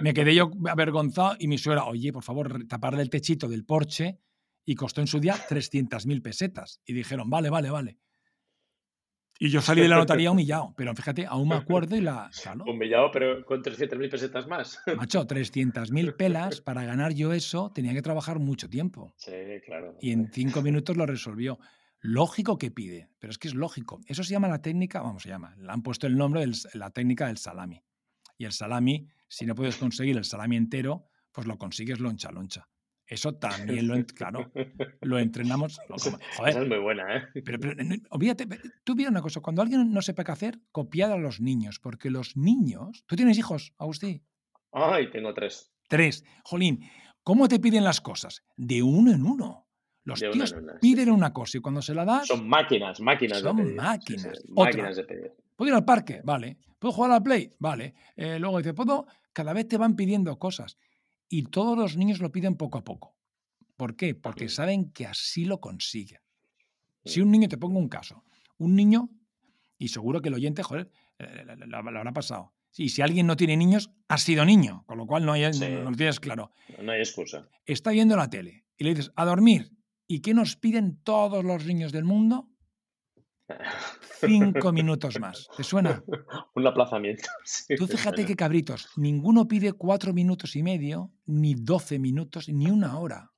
[0.00, 4.20] me quedé yo avergonzado y mi suegra, oye, por favor, taparle el techito del porche
[4.64, 6.80] y costó en su día 300.000 pesetas.
[6.86, 7.98] Y dijeron, vale, vale, vale.
[9.42, 12.30] Y yo salí de la notaría humillado, pero fíjate, aún me acuerdo y la...
[12.66, 14.78] Humillado, pero con 300.000 pesetas más.
[14.96, 19.14] Macho, 300.000 pelas, para ganar yo eso tenía que trabajar mucho tiempo.
[19.16, 19.32] Sí,
[19.64, 19.96] claro.
[19.98, 21.58] Y en cinco minutos lo resolvió.
[22.00, 24.00] Lógico que pide, pero es que es lógico.
[24.06, 26.90] Eso se llama la técnica, vamos, se llama, le han puesto el nombre de la
[26.90, 27.82] técnica del salami.
[28.36, 32.68] Y el salami, si no puedes conseguir el salami entero, pues lo consigues loncha loncha.
[33.10, 34.52] Eso también lo, claro,
[35.00, 35.80] lo entrenamos.
[36.36, 37.42] joder, es muy buena, ¿eh?
[37.44, 37.58] Pero,
[38.10, 38.46] olvídate,
[38.84, 42.08] tú mira una cosa, cuando alguien no sepa qué hacer, copiar a los niños, porque
[42.08, 43.02] los niños...
[43.06, 44.22] ¿Tú tienes hijos, Agustín?
[44.70, 45.72] Ay, tengo tres.
[45.88, 46.24] Tres.
[46.44, 46.88] Jolín,
[47.24, 48.44] ¿cómo te piden las cosas?
[48.56, 49.66] De uno en uno.
[50.04, 52.28] Los tíos piden una cosa y cuando se la das...
[52.28, 53.76] Son máquinas, máquinas son de pedir.
[53.76, 54.42] máquinas.
[54.48, 55.32] máquinas de pedir.
[55.56, 56.20] ¿Puedo ir al parque?
[56.22, 56.58] Vale.
[56.78, 57.50] ¿Puedo jugar a la Play?
[57.58, 57.94] Vale.
[58.14, 59.06] Eh, luego dice, ¿puedo?
[59.32, 60.78] Cada vez te van pidiendo cosas.
[61.32, 63.16] Y todos los niños lo piden poco a poco.
[63.76, 64.14] ¿Por qué?
[64.14, 66.20] Porque saben que así lo consiguen.
[67.04, 68.24] Si un niño, te pongo un caso,
[68.58, 69.08] un niño,
[69.78, 72.52] y seguro que el oyente, joder, eh, lo, habrá pasado.
[72.76, 75.90] Y si alguien no tiene niños, ha sido niño, con lo cual no, hay, no,
[75.90, 76.52] lo tienes claro.
[76.82, 77.48] No hay excusa.
[77.64, 79.70] Está viendo la tele y le dices, a dormir.
[80.08, 82.50] ¿Y qué nos piden todos los niños del mundo?
[84.20, 85.48] Cinco minutos más.
[85.56, 86.02] ¿Te suena?
[86.54, 87.28] Un aplazamiento.
[87.78, 92.98] Tú fíjate que cabritos, ninguno pide cuatro minutos y medio, ni doce minutos, ni una
[92.98, 93.30] hora.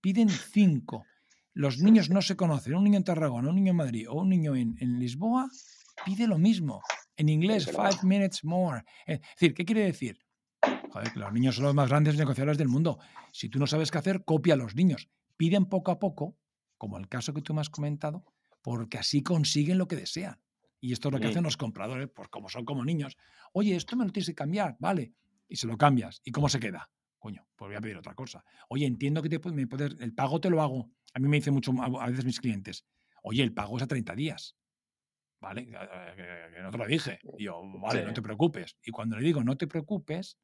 [0.00, 1.04] Piden cinco.
[1.52, 2.74] Los niños no se conocen.
[2.74, 5.50] Un niño en Tarragona, un niño en Madrid o un niño en, Lisboa
[6.04, 6.80] pide lo mismo.
[7.16, 8.82] En inglés, five minutes more.
[9.06, 10.18] Es decir, ¿qué quiere decir?
[10.90, 12.98] Joder, que los niños son los más grandes negociadores del mundo.
[13.32, 15.10] Si tú no sabes qué hacer, copia a los niños.
[15.36, 16.36] Piden poco a poco,
[16.78, 18.24] como el caso que tú me has comentado,
[18.62, 20.40] porque así consiguen lo que desean.
[20.80, 23.16] Y esto es lo que hacen los compradores, pues como son como niños.
[23.52, 25.12] Oye, esto me lo tienes que cambiar, vale.
[25.46, 26.22] Y se lo cambias.
[26.24, 26.90] ¿Y cómo se queda?
[27.18, 28.42] Coño, pues voy a pedir otra cosa.
[28.70, 30.90] Oye, entiendo que te, me puedes, el pago te lo hago.
[31.12, 32.86] A mí me dice mucho a veces mis clientes,
[33.22, 34.56] oye, el pago es a 30 días.
[35.38, 35.66] ¿Vale?
[35.66, 37.18] Que no te lo dije.
[37.38, 38.76] Y yo, vale, no te preocupes.
[38.82, 40.38] Y cuando le digo, no te preocupes,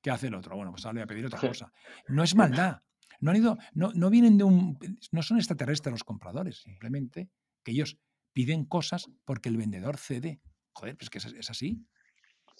[0.00, 0.56] ¿qué hace el otro?
[0.56, 1.72] Bueno, pues ahora voy a pedir otra cosa.
[2.08, 2.82] No es maldad.
[3.20, 4.78] No han ido, no, no vienen de un,
[5.12, 7.30] no son extraterrestres los compradores, simplemente
[7.64, 7.98] que ellos
[8.32, 10.40] piden cosas porque el vendedor cede.
[10.72, 11.84] Joder, pues que es, así.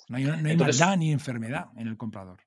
[0.09, 2.41] No hay, maldad ni enfermedad en el comprador.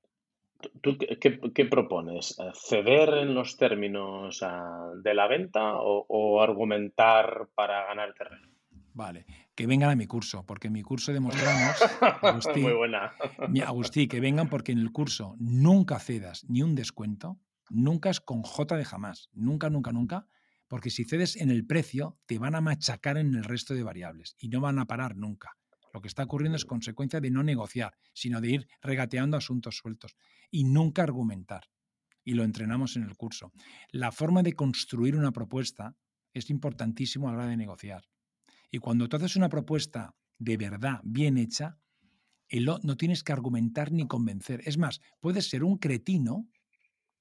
[0.82, 2.36] ¿Tú qué, propones?
[2.56, 8.48] ¿Ceder en los términos ah, de la venta o, argumentar para ganar terreno?
[8.94, 11.78] Vale, que vengan a mi curso, porque en mi curso demostramos,
[12.56, 13.14] Muy buena.
[13.64, 17.38] Agustín, que vengan porque en el curso nunca cedas ni un descuento,
[17.70, 20.26] nunca es con J de jamás, nunca, nunca, nunca,
[20.68, 24.36] porque si cedes en el precio, te van a machacar en el resto de variables
[24.40, 25.52] y no van a parar nunca.
[25.94, 30.16] Lo que está ocurriendo es consecuencia de no negociar, sino de ir regateando asuntos sueltos
[30.52, 31.70] y nunca argumentar.
[32.24, 33.52] Y lo entrenamos en el curso.
[33.92, 35.96] La forma de construir una propuesta
[36.34, 38.04] es importantísimo a la hora de negociar.
[38.70, 41.80] Y cuando tú haces una propuesta de verdad bien hecha,
[42.52, 44.62] no tienes que argumentar ni convencer.
[44.66, 46.48] Es más, puedes ser un cretino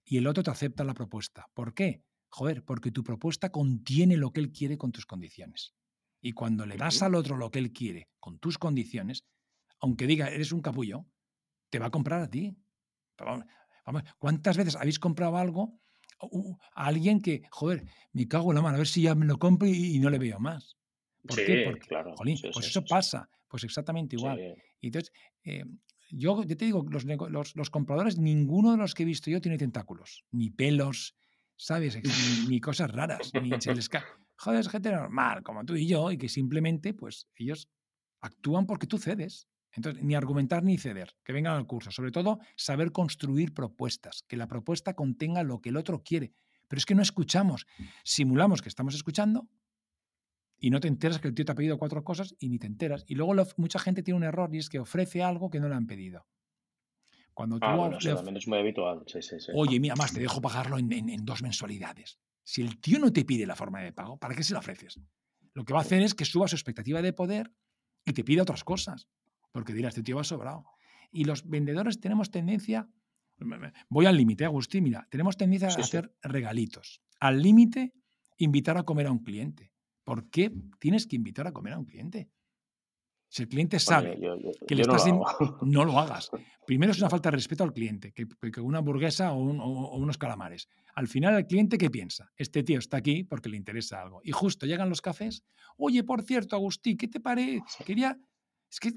[0.04, 1.46] y el otro te acepta la propuesta.
[1.54, 2.02] ¿Por qué?
[2.36, 5.74] Joder, porque tu propuesta contiene lo que él quiere con tus condiciones.
[6.20, 9.24] Y cuando le das al otro lo que él quiere con tus condiciones,
[9.80, 11.06] aunque diga eres un capullo,
[11.70, 12.54] te va a comprar a ti.
[13.16, 15.80] Vamos, ¿Cuántas veces habéis comprado algo
[16.74, 19.38] a alguien que, joder, me cago en la mano, a ver si ya me lo
[19.38, 20.76] compro y, no le veo más?
[21.26, 21.62] ¿Por qué?
[21.64, 22.14] Porque, claro.
[22.18, 24.38] pues eso pasa, pues exactamente igual.
[24.82, 25.10] Y entonces,
[25.42, 25.64] eh,
[26.10, 30.26] yo, te digo, los, los, compradores, ninguno de los que he visto yo tiene tentáculos,
[30.32, 31.16] ni pelos,
[31.56, 31.98] ¿sabes?
[32.48, 34.02] Ni, cosas raras, ni se les cae.
[34.38, 37.68] Joder, es gente normal, como tú y yo, y que simplemente, pues, ellos
[38.20, 39.48] actúan porque tú cedes.
[39.72, 41.90] Entonces, ni argumentar ni ceder, que vengan al curso.
[41.90, 46.32] Sobre todo, saber construir propuestas, que la propuesta contenga lo que el otro quiere.
[46.68, 47.66] Pero es que no escuchamos,
[48.02, 49.48] simulamos que estamos escuchando
[50.58, 52.66] y no te enteras que el tío te ha pedido cuatro cosas y ni te
[52.66, 53.04] enteras.
[53.06, 55.74] Y luego mucha gente tiene un error y es que ofrece algo que no le
[55.74, 56.26] han pedido.
[57.36, 59.04] Cuando tú ah, también es muy habitual.
[59.52, 62.18] Oye, mira, más te dejo pagarlo en, dos mensualidades.
[62.42, 64.98] Si el tío no te pide la forma de pago, ¿para qué se la ofreces?
[65.52, 67.52] Lo que va a hacer es que suba su expectativa de poder
[68.06, 69.10] y te pida otras cosas.
[69.52, 70.64] Porque dirá, este tío va sobrado.
[71.12, 72.88] Y los vendedores tenemos tendencia,
[73.90, 77.02] voy al límite, Agustín, mira, tenemos tendencia a hacer regalitos.
[77.20, 77.92] Al límite,
[78.38, 79.74] invitar a comer a un cliente.
[80.04, 82.30] ¿Por qué tienes que invitar a comer a un cliente?
[83.36, 84.18] Si el cliente sabe
[84.66, 86.30] que le estás no lo, no lo hagas.
[86.66, 88.26] Primero es una falta de respeto al cliente, que,
[88.62, 90.70] una hamburguesa o, unos calamares.
[90.94, 92.32] Al final el cliente ¿qué piensa?
[92.34, 94.22] Este tío está aquí porque le interesa algo.
[94.24, 95.44] Y justo llegan los cafés.
[95.76, 97.60] Oye, por cierto, Agustín, ¿qué te parece?
[97.84, 98.18] Quería...
[98.70, 98.94] Es que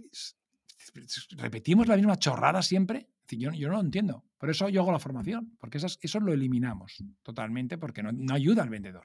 [1.36, 3.10] repetimos la misma chorrada siempre.
[3.28, 4.24] Yo, yo no lo entiendo.
[4.38, 8.70] Por eso yo hago la formación, porque eso lo eliminamos totalmente, porque no ayuda al
[8.70, 9.04] vendedor.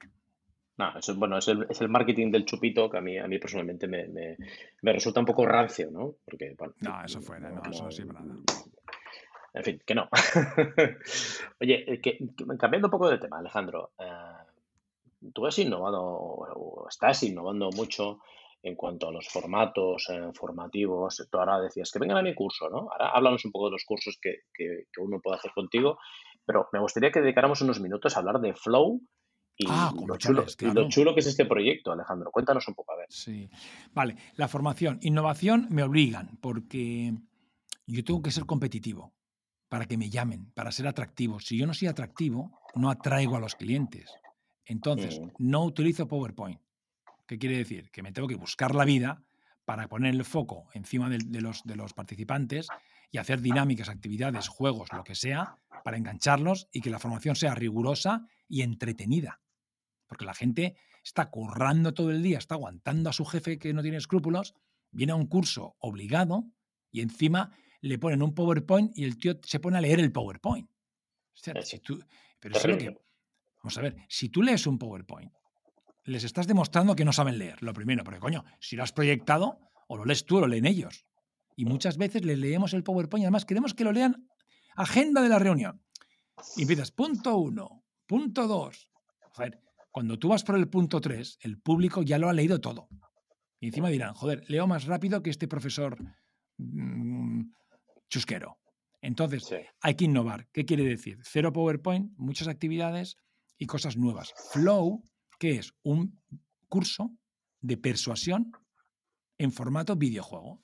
[0.77, 3.39] No, eso, bueno, es el, es el marketing del chupito que a mí, a mí
[3.39, 4.35] personalmente me, me,
[4.81, 6.15] me resulta un poco rancio, ¿no?
[6.25, 8.35] Porque, bueno, no, eso fue, no, eso sí, nada.
[9.53, 10.09] En fin, que no.
[11.61, 12.19] Oye, eh, que,
[12.59, 18.19] cambiando un poco de tema, Alejandro, eh, tú has innovado o estás innovando mucho
[18.61, 21.25] en cuanto a los formatos eh, formativos.
[21.31, 22.89] Tú ahora decías que vengan a mi curso, ¿no?
[22.91, 25.99] Ahora háblanos un poco de los cursos que, que, que uno puede hacer contigo,
[26.45, 28.99] pero me gustaría que dedicáramos unos minutos a hablar de Flow
[29.57, 32.29] y, ah, lo chulo, que es este proyecto, Alejandro.
[32.31, 33.07] Cuéntanos un poco, a ver.
[33.09, 33.49] Sí.
[33.93, 34.99] Vale, la formación.
[35.01, 37.13] Innovación me obligan, porque
[37.87, 39.13] yo tengo que ser competitivo
[39.69, 41.39] para que me llamen, para ser atractivo.
[41.39, 44.13] Si yo no soy atractivo, no atraigo a los clientes.
[44.65, 45.29] Entonces, mm.
[45.39, 46.59] no utilizo PowerPoint.
[47.25, 47.89] ¿Qué quiere decir?
[47.91, 49.23] Que me tengo que buscar la vida
[49.63, 52.67] para poner el foco encima de, los, de los participantes
[53.09, 57.55] y hacer dinámicas, actividades, juegos, lo que sea, para engancharlos y que la formación sea
[57.55, 59.39] rigurosa y entretenida.
[60.15, 63.81] Porque la gente está currando todo el día, está aguantando a su jefe que no
[63.81, 64.55] tiene escrúpulos,
[64.91, 66.45] viene a un curso obligado
[66.89, 67.51] y encima
[67.81, 70.69] le ponen un PowerPoint y el tío se pone a leer el PowerPoint.
[72.39, 72.97] pero es lo que,
[73.57, 75.33] vamos a ver, si tú lees un PowerPoint,
[76.05, 79.59] les estás demostrando que no saben leer, lo primero, porque coño, si lo has proyectado,
[79.89, 81.05] o lo lees tú o lo leen ellos.
[81.57, 84.29] Y muchas veces les leemos el PowerPoint y además queremos que lo lean
[84.77, 85.83] agenda de la reunión.
[86.55, 88.87] Y empiezas, punto uno, punto dos.
[89.95, 92.89] Cuando tú vas por el punto 3, el público ya lo ha leído todo.
[93.61, 95.97] Y encima dirán, joder, leo más rápido que este profesor
[96.57, 97.43] mm,
[98.09, 98.57] chusquero.
[99.01, 100.49] Entonces, hay que innovar.
[100.51, 101.19] ¿Qué quiere decir?
[101.23, 103.15] Cero PowerPoint, muchas actividades
[103.57, 104.33] y cosas nuevas.
[104.51, 105.01] Flow,
[105.39, 106.21] que es un
[106.67, 107.15] curso
[107.61, 108.51] de persuasión
[109.37, 110.61] en formato videojuego.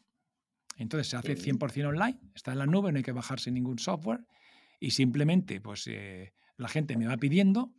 [0.76, 4.26] Entonces se hace 100% online, está en la nube, no hay que bajarse ningún software
[4.82, 7.74] y simplemente pues eh, la gente me va pidiendo,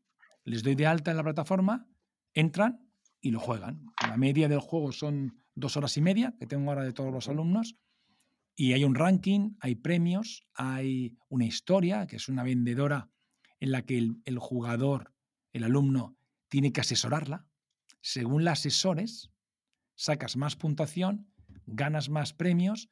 [0.44, 1.88] les doy de alta en la plataforma,
[2.34, 2.88] entran
[3.20, 3.86] y lo juegan.
[4.06, 7.28] La media del juego son dos horas y media, que tengo ahora de todos los
[7.28, 7.76] alumnos,
[8.54, 13.10] y hay un ranking, hay premios, hay una historia, que es una vendedora
[13.60, 15.14] en la que el, jugador,
[15.52, 16.16] el alumno,
[16.48, 17.46] tiene que asesorarla.
[18.00, 19.30] Según las asesores,
[19.94, 21.32] sacas más puntuación,
[21.66, 22.90] ganas más premios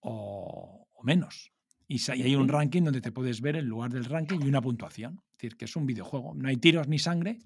[0.00, 1.52] o, menos.
[1.90, 5.24] Y, hay un ranking donde te puedes ver el lugar del ranking y una puntuación.
[5.32, 6.34] Es decir, que es un videojuego.
[6.36, 7.40] No hay tiros ni sangre,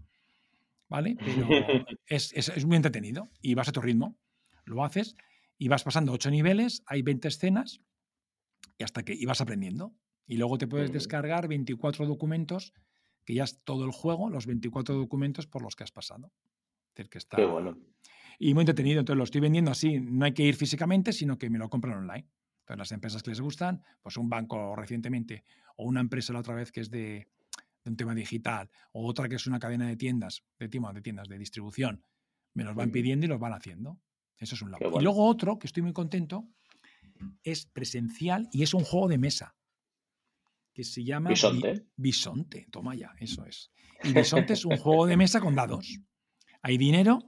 [0.87, 1.17] ¿vale?
[1.19, 1.49] Pero
[2.07, 4.19] es, es, muy entretenido y vas a tu ritmo.
[4.67, 5.17] Lo haces
[5.57, 7.81] y vas pasando ocho niveles, hay 20 escenas
[8.77, 9.95] y hasta que ibas aprendiendo.
[10.27, 12.75] Y luego te puedes descargar 24 documentos,
[13.25, 16.31] que ya es todo el juego, los 24 documentos por los que has pasado.
[16.89, 17.39] Es decir, que está...
[17.39, 17.79] Qué bueno.
[18.39, 21.49] Y muy entretenido, entonces lo estoy vendiendo así, no hay que ir físicamente, sino que
[21.49, 22.29] me lo compran online.
[22.65, 25.45] Entonces las empresas que les gustan, pues un banco recientemente,
[25.77, 27.29] o una empresa la otra vez que es de,
[27.85, 31.39] un tema digital, o otra que es una cadena de tiendas, de, de tiendas de
[31.39, 32.03] distribución,
[32.55, 34.01] me los van pidiendo y los van haciendo.
[34.39, 34.99] Eso es un lado.
[34.99, 36.49] Y luego otro, que estoy muy contento,
[37.43, 39.55] es presencial y es un juego de mesa.
[40.73, 41.87] Que se llama Bisonte.
[41.97, 43.71] Bisonte, toma ya, eso es.
[44.03, 46.01] Y Bisonte es un juego de mesa con dados.
[46.63, 47.19] Hay dinero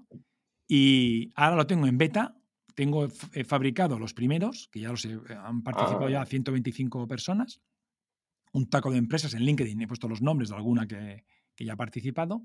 [0.67, 2.37] y ahora lo tengo en beta.
[2.77, 3.09] Tengo
[3.49, 7.09] fabricado los primeros, que ya los han participado ya 125 ah.
[7.09, 7.61] personas.
[8.53, 9.81] Un taco de empresas en LinkedIn.
[9.81, 11.25] He puesto los nombres de alguna que,
[11.57, 12.43] que ya ha participado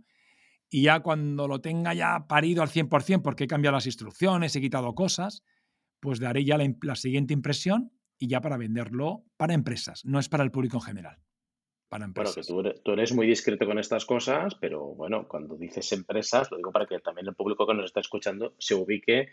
[0.74, 4.62] y ya cuando lo tenga ya parido al 100%, porque he cambiado las instrucciones, he
[4.62, 5.44] quitado cosas,
[6.00, 10.46] pues daré ya la, siguiente impresión y ya para venderlo para empresas, no es para
[10.46, 11.18] el público en general.
[11.90, 12.50] Para empresas.
[12.50, 16.56] Bueno, que tú eres, muy discreto con estas cosas, pero bueno, cuando dices empresas, lo
[16.56, 19.28] digo para que también el público que nos está escuchando se ubique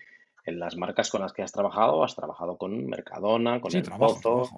[0.44, 4.48] en las marcas con las que has trabajado, has trabajado con Mercadona, con El Pozo.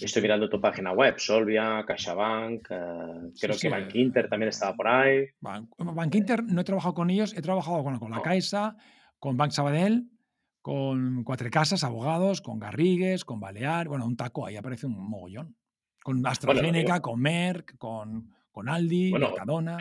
[0.00, 4.88] Estoy mirando tu página web, Solvia, CaixaBank, eh, creo que Bank Inter también estaba por
[4.88, 5.26] ahí.
[5.40, 8.76] Bank, Inter no he trabajado con ellos, he trabajado con, con la Caixa,
[9.18, 10.08] con Bank Sabadell,
[10.62, 15.56] con Cuatro Casas, Abogados, con Garrigues, con Balear, bueno, un taco, ahí aparece un mogollón.
[16.02, 19.78] Con AstraZeneca, con Merck, con, con Aldi, Mercadona.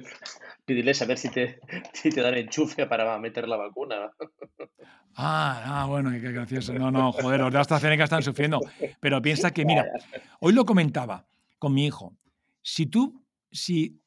[0.64, 1.60] Pídiles a ver si te,
[1.92, 4.10] si te dan enchufe para meter la vacuna.
[5.16, 6.72] Ah, ah bueno, qué gracioso.
[6.74, 8.60] No, no, joder, los de AstraZeneca están sufriendo.
[9.00, 9.86] Pero piensa que, mira,
[10.40, 11.26] hoy lo comentaba
[11.58, 12.16] con mi hijo.
[12.62, 14.00] Si tú, si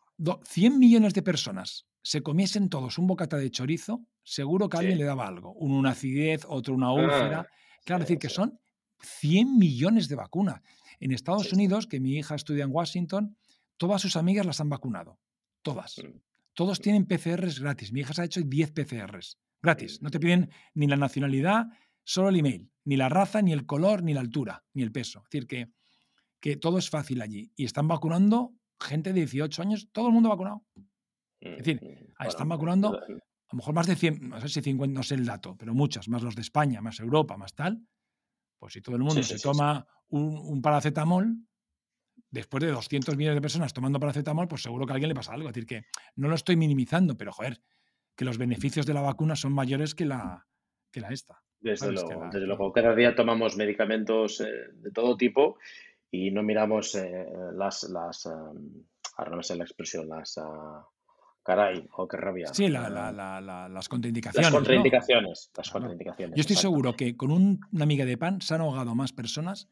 [0.43, 4.97] 100 millones de personas se comiesen todos un bocata de chorizo, seguro que a alguien
[4.97, 5.53] le daba algo.
[5.53, 7.41] Uno una acidez, otro una úlcera.
[7.41, 7.47] Ah,
[7.83, 8.59] claro, decir que son
[8.99, 10.61] 100 millones de vacunas.
[10.99, 13.35] En Estados Unidos, que mi hija estudia en Washington,
[13.77, 15.19] todas sus amigas las han vacunado.
[15.65, 15.97] Todas.
[15.97, 16.21] Mm.
[16.53, 17.91] Todos tienen PCRs gratis.
[17.91, 19.99] Mi hija se ha hecho 10 PCRs gratis.
[20.01, 21.65] No te piden ni la nacionalidad,
[22.03, 22.71] solo el email.
[22.83, 25.23] Ni la raza, ni el color, ni la altura, ni el peso.
[25.23, 25.71] Es decir, que,
[26.39, 27.51] que todo es fácil allí.
[27.55, 30.63] Y están vacunando gente de 18 años, todo el mundo vacunado.
[31.41, 34.93] Es decir, mm, están vacunando a lo mejor más de 100, no sé si 50,
[34.93, 37.81] no sé el dato, pero muchas, más los de España, más Europa, más tal.
[38.59, 41.37] Pues si todo el mundo se toma un, un, paracetamol,
[42.31, 45.33] después de 200 millones de personas tomando paracetamol, pues seguro que a alguien le pasa
[45.33, 45.49] algo.
[45.49, 47.61] Es decir, que no lo estoy minimizando, pero joder,
[48.15, 50.45] que los beneficios de la vacuna son mayores que la,
[50.91, 51.41] que la esta.
[51.59, 55.57] Desde, luego, cada día tomamos medicamentos eh, de todo tipo
[56.11, 58.83] y no miramos eh, las, las um,
[59.17, 60.37] ahora no sé la expresión, las...
[60.37, 60.83] Uh,
[61.45, 62.47] caray, o oh, qué rabia.
[62.51, 64.47] Sí, la, la, las contraindicaciones.
[64.47, 65.51] Las contraindicaciones.
[65.55, 69.13] Las contraindicaciones Yo estoy seguro que con una amiga de pan se han ahogado más
[69.13, 69.69] personas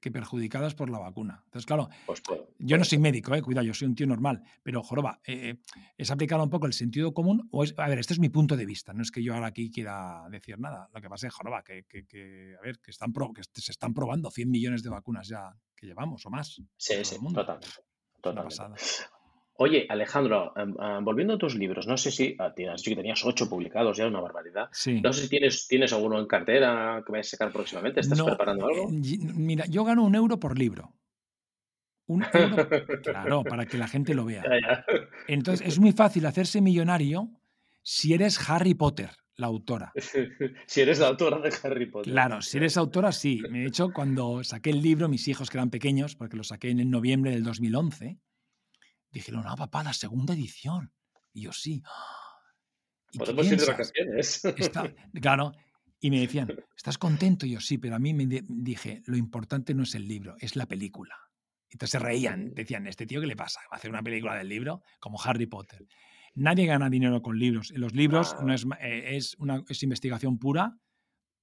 [0.00, 1.42] que perjudicadas por la vacuna.
[1.44, 2.22] Entonces, claro, pues
[2.58, 5.56] yo no soy médico, eh, cuidado, yo soy un tío normal, pero joroba, eh,
[5.96, 8.56] es aplicar un poco el sentido común, o es, a ver, este es mi punto
[8.56, 11.34] de vista, no es que yo ahora aquí quiera decir nada, lo que pasa es,
[11.34, 15.28] joroba, que, que, a ver, que, están que se están probando 100 millones de vacunas
[15.28, 16.60] ya que llevamos o más.
[16.76, 17.68] Sí, sí, totalmente.
[19.58, 22.96] Oye, Alejandro, em, em, volviendo a tus libros, no sé si ah, has dicho que
[22.96, 24.68] tenías ocho publicados ya, una barbaridad.
[25.02, 28.00] No sé si tienes, tienes alguno en cartera que vayas a sacar próximamente.
[28.00, 28.88] ¿Estás preparando algo?
[28.90, 30.94] Eh, mira, yo gano un euro por libro.
[32.08, 32.68] Un euro,
[33.02, 34.44] claro, para que la gente lo vea.
[35.26, 37.30] Entonces, es muy fácil hacerse millonario
[37.82, 39.92] si eres Harry Potter, la autora.
[40.66, 42.12] si eres la autora de Harry Potter.
[42.12, 43.40] Claro, si eres autora, sí.
[43.50, 46.90] De hecho, cuando saqué el libro, mis hijos que eran pequeños, porque lo saqué en
[46.90, 48.18] noviembre del 2011,
[49.16, 50.92] Dijeron, ah, papá, la segunda edición.
[51.32, 51.82] Y yo, sí.
[53.16, 54.42] Podemos ir de vacaciones.
[55.22, 55.52] claro.
[56.00, 57.46] Y me decían, ¿estás contento?
[57.46, 60.54] Y yo, sí, pero a mí me dije, lo importante no es el libro, es
[60.54, 61.16] la película.
[61.70, 63.60] Entonces se reían, decían, ¿este tío qué le pasa?
[63.72, 64.82] ¿Va a hacer una película del libro?
[65.00, 65.86] Como Harry Potter.
[66.34, 67.70] Nadie gana dinero con libros.
[67.70, 68.42] En los libros Ah.
[68.44, 70.76] no es, eh, es, una, es investigación pura,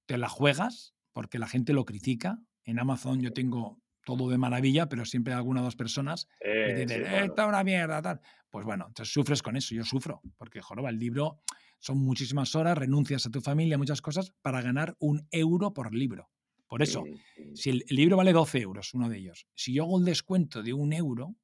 [0.06, 2.38] te la juegas porque la gente lo critica.
[2.62, 6.28] En Amazon yo tengo todo de maravilla, pero siempre hay alguna o dos personas
[6.62, 7.24] que Eh, sí, dicen, bueno.
[7.26, 8.20] esta es una mierda, tal.
[8.50, 11.40] Pues bueno, entonces sufres con eso, yo sufro, porque joroba, el libro
[11.78, 16.30] son muchísimas horas, renuncias a tu familia, muchas cosas, para ganar un euro por libro.
[16.66, 17.04] Por eso,
[17.52, 20.62] si el, el libro vale 12 euros, uno de ellos, si yo hago un descuento
[20.62, 21.36] de un euro,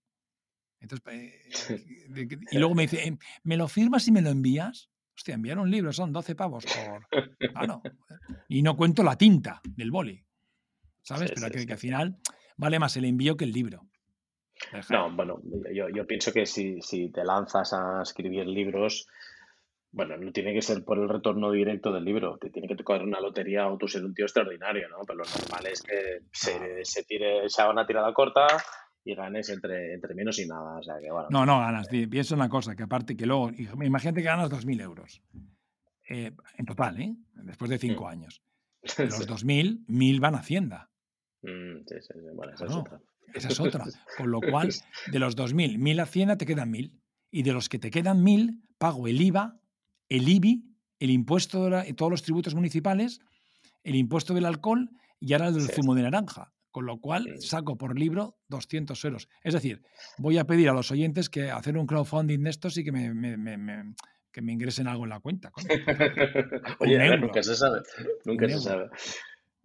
[0.81, 1.43] entonces, eh,
[2.51, 4.91] y luego me dice, "Em, ¿me lo firmas y me lo envías?
[5.17, 7.07] Hostia, enviar un libro son 12 pavos por...
[7.53, 7.83] Claro.
[8.49, 10.25] Y no cuento la tinta del boli,
[11.03, 11.31] ¿sabes?
[11.31, 11.67] Sí, Pero sí, que, sí.
[11.67, 12.21] que al final
[12.61, 13.87] vale más el envío que el libro.
[14.91, 15.41] No, bueno,
[15.75, 19.07] yo, yo pienso que si, si te lanzas a escribir libros,
[19.91, 23.03] bueno, no tiene que ser por el retorno directo del libro, te tiene que tocar
[23.03, 24.99] una lotería o tú ser un tío extraordinario, ¿no?
[25.07, 28.47] Pero lo normal es que se, se tire, se haga una tirada corta
[29.03, 30.79] y ganes entre, entre menos y nada.
[30.79, 31.89] O sea que, bueno, No, no ganas.
[31.89, 33.51] Piensa una cosa, que aparte que luego,
[33.83, 35.23] imagínate que ganas 2.000 euros.
[36.11, 37.15] Eh, en total, ¿eh?
[37.33, 38.43] Después de cinco años.
[38.99, 39.25] De los Sí.
[39.25, 40.90] 2.000, 1.000 van a Hacienda.
[41.43, 43.01] Mm, sí, sí, sí, bueno, esa es otra.
[43.35, 43.85] Esa es otra.
[44.19, 44.71] Con lo cual,
[45.11, 46.93] de los 2.000, 1.000 Hacienda te quedan 1.000.
[47.31, 49.61] Y de los que te quedan 1.000, pago el IVA,
[50.09, 50.65] el IBI,
[50.99, 53.21] el impuesto de la- todos los tributos municipales,
[53.85, 56.53] el impuesto del alcohol y ahora el del zumo de naranja.
[56.73, 57.41] Con lo cual, Mm.
[57.41, 59.29] saco por libro 200 euros.
[59.43, 59.83] Es decir,
[60.19, 63.13] voy a pedir a los oyentes que hacer un crowdfunding de estos y que me,
[63.15, 63.95] me- me- me-
[64.33, 65.51] que me ingresen algo en la cuenta.
[66.81, 67.81] Oye, a ver, nunca se sabe,
[68.25, 68.89] nunca Un se sabe.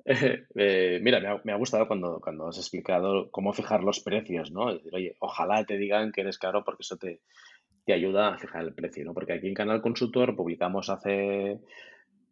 [0.55, 4.51] Eh, mira, me ha, me ha gustado cuando, cuando has explicado cómo fijar los precios,
[4.51, 4.65] ¿no?
[4.93, 7.21] Oye, ojalá te digan que eres caro porque eso te,
[7.85, 9.13] te ayuda a fijar el precio, ¿no?
[9.13, 11.59] Porque aquí en Canal Consultor publicamos hace,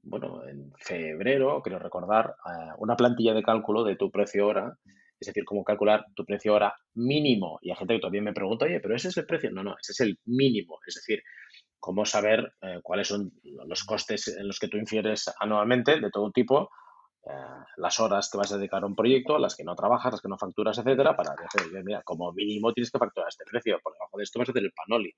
[0.03, 4.77] bueno, en febrero, creo recordar, eh, una plantilla de cálculo de tu precio hora,
[5.19, 7.59] es decir, cómo calcular tu precio hora mínimo.
[7.61, 9.51] Y hay gente que todavía me pregunta, oye, pero ese es el precio.
[9.51, 10.79] No, no, ese es el mínimo.
[10.85, 11.23] Es decir,
[11.79, 16.31] cómo saber eh, cuáles son los costes en los que tú infieres anualmente de todo
[16.31, 16.69] tipo,
[17.77, 20.27] las horas que vas a dedicar a un proyecto, las que no trabajas, las que
[20.27, 24.17] no facturas, etcétera, para decir, mira, como mínimo tienes que facturar este precio, por debajo
[24.17, 25.13] de esto vas a hacer el panoli.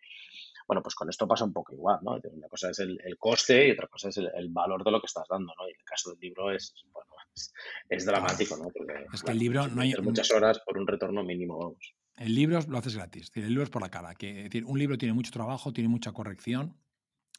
[0.68, 2.20] Bueno, pues con esto pasa un poco igual, ¿no?
[2.32, 5.00] Una cosa es el, el coste y otra cosa es el, el valor de lo
[5.00, 5.68] que estás dando, ¿no?
[5.68, 7.54] Y en el caso del libro es, bueno, es,
[7.90, 8.70] es dramático, ¿no?
[8.70, 11.94] Porque Es que bueno, el libro no hay- muchas horas por un retorno mínimo, vamos.
[12.18, 13.30] El libro lo haces gratis.
[13.36, 14.16] El libro es por la cara.
[14.16, 16.78] Que, es decir, un libro tiene mucho trabajo, tiene mucha corrección.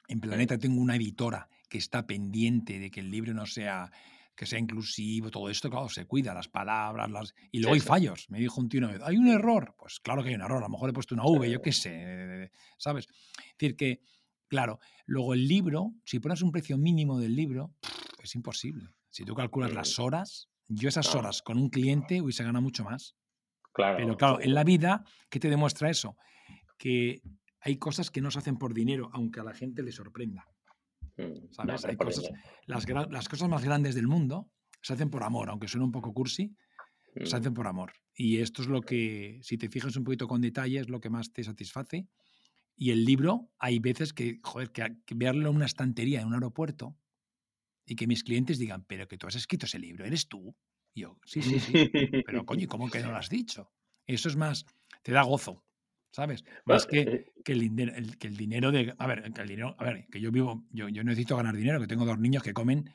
[0.07, 3.91] En Planeta tengo una editora que está pendiente de que el libro no sea
[4.37, 7.35] que sea inclusivo, todo esto, claro, se cuida, las palabras, las...
[7.51, 7.87] y luego Sí, hay sí.
[7.89, 8.31] fallos.
[8.31, 9.75] Me dijo un tío una vez, hay un error.
[9.79, 11.53] Pues claro que hay un error, a lo mejor he puesto una V, Sí.
[11.53, 13.07] yo qué sé, ¿sabes?
[13.09, 14.01] Es decir, que,
[14.47, 17.75] claro, luego el libro, si pones un precio mínimo del libro,
[18.23, 18.91] es imposible.
[19.11, 23.17] Si tú calculas las horas, yo esas horas con un cliente hubiese ganado mucho más.
[23.73, 23.97] Claro.
[23.97, 26.17] Pero claro, en la vida, ¿qué te demuestra eso?
[26.77, 27.23] Que
[27.61, 30.47] hay cosas que no se hacen por dinero, aunque a la gente le sorprenda.
[31.17, 31.49] Mm.
[32.67, 34.51] Las, cosas más grandes del mundo
[34.83, 36.55] se hacen por amor, aunque suene un poco cursi,
[37.15, 37.39] se Mm.
[37.39, 37.93] hacen por amor.
[38.15, 41.11] Y esto es lo que, si te fijas un poquito con detalle, es lo que
[41.11, 42.07] más te satisface.
[42.77, 46.35] Y el libro, hay veces que, joder, que, que verlo en una estantería en un
[46.35, 46.97] aeropuerto
[47.87, 50.55] y que mis clientes digan, pero que tú has escrito ese libro, ¿eres tú?
[50.93, 51.73] Y yo, sí, sí, sí.
[52.27, 53.71] Pero coño, ¿y ¿cómo que no lo has dicho?
[54.07, 54.67] Eso es más,
[55.03, 55.65] te da gozo,
[56.11, 56.45] ¿sabes?
[56.65, 58.95] Más que, eh, que, el, que el dinero de.
[58.99, 59.77] A ver, que el dinero.
[59.79, 60.65] A ver, que yo vivo.
[60.71, 62.91] Yo, yo necesito ganar dinero, que tengo dos niños que comen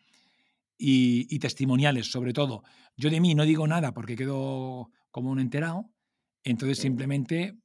[0.79, 2.63] Y, y testimoniales, sobre todo.
[2.97, 5.91] Yo de mí no digo nada porque quedo como un enterado.
[6.43, 7.59] Entonces simplemente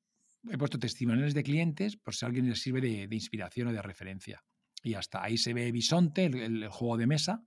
[0.49, 3.73] he puesto testimoniales de clientes por si a alguien les sirve de, de inspiración o
[3.73, 4.43] de referencia.
[4.83, 5.23] Y ya está.
[5.23, 7.41] Ahí se ve Bisonte, el, el juego de mesa.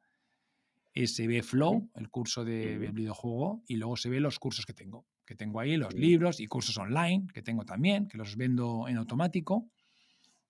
[0.94, 3.62] eh, se ve Flow, el curso de, del videojuego.
[3.68, 5.06] Y luego se ve los cursos que tengo.
[5.28, 8.96] Que tengo ahí, los libros y cursos online que tengo también, que los vendo en
[8.96, 9.68] automático.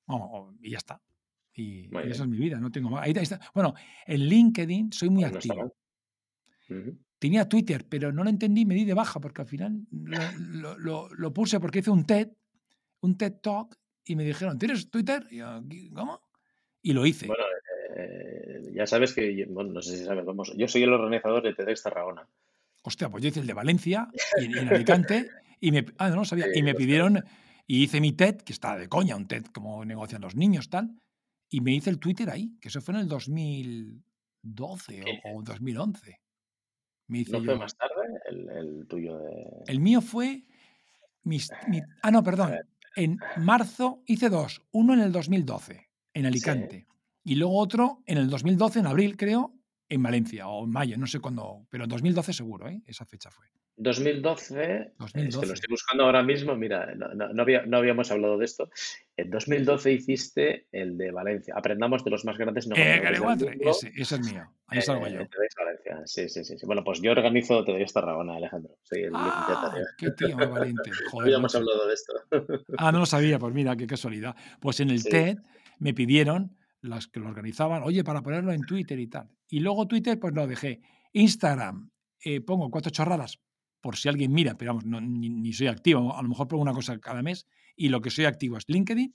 [0.06, 1.02] Oh, y ya está.
[1.52, 3.04] Y, esa es mi vida, no tengo más.
[3.04, 3.40] Ahí está.
[3.52, 3.74] Bueno,
[4.06, 5.74] en LinkedIn soy muy Pues no activo.
[7.18, 11.58] tenía Twitter, pero no lo entendí, me di de baja porque al final lo, puse
[11.58, 12.28] porque hice un TED,
[13.00, 15.26] un TED Talk y me dijeron, ¿tienes Twitter?
[15.28, 15.60] Y yo,
[15.92, 16.20] ¿cómo?
[16.82, 17.26] Y lo hice.
[17.26, 17.42] Bueno,
[17.96, 21.52] eh, ya sabes que, bueno, no sé si sabes, vamos, yo soy el organizador de
[21.52, 22.28] TEDx Tarragona.
[22.88, 24.08] Hostia, pues yo hice el de Valencia
[24.40, 25.28] y, en Alicante
[25.60, 27.22] y me, ah, no sabía, y me pidieron,
[27.66, 30.98] y hice mi TED, que está de coña, un TED como negocian los niños, tal,
[31.50, 36.18] y me hice el Twitter ahí, que eso fue en el 2012 o, 2011.
[37.08, 39.64] Me hice ¿No fue más tarde el, tuyo de...?
[39.66, 40.46] El mío fue...
[42.02, 42.54] ah, no, perdón.
[42.96, 44.62] En marzo hice dos.
[44.70, 46.86] Uno en el 2012, en Alicante.
[47.22, 49.57] Y luego otro en el 2012, en abril creo,
[49.88, 52.82] en Valencia, o en mayo, no sé cuándo, pero en 2012 seguro, ¿eh?
[52.86, 53.46] esa fecha fue.
[53.80, 58.70] 2012, es que lo estoy buscando ahora mismo, mira, no, habíamos hablado de esto.
[59.16, 61.54] En 2012 hiciste el de Valencia.
[61.56, 63.02] Aprendamos de los más grandes eh,
[63.60, 64.50] ese, ese, es mío.
[64.66, 65.20] Ahí salgo yo.
[65.20, 66.02] Eh, Valencia.
[66.06, 68.74] Sí, sí, sí, Bueno, pues yo organizo Te esta Rabona, Alejandro.
[68.82, 70.90] Sí, el ah, qué tío más valiente.
[71.12, 72.14] Joder, habíamos hablado de esto.
[72.78, 74.34] ah, no lo sabía, pues mira, qué casualidad.
[74.60, 75.38] Pues en el TED
[75.78, 79.30] me pidieron las que lo organizaban, oye, para ponerlo en Twitter y tal.
[79.48, 80.80] Y luego Twitter, pues lo dejé.
[81.12, 81.90] Instagram,
[82.24, 83.40] eh, pongo cuatro chorradas
[83.80, 86.72] por si alguien mira, pero vamos, no, ni, soy activo, a lo mejor pongo una
[86.72, 89.14] cosa cada mes y lo que soy activo es LinkedIn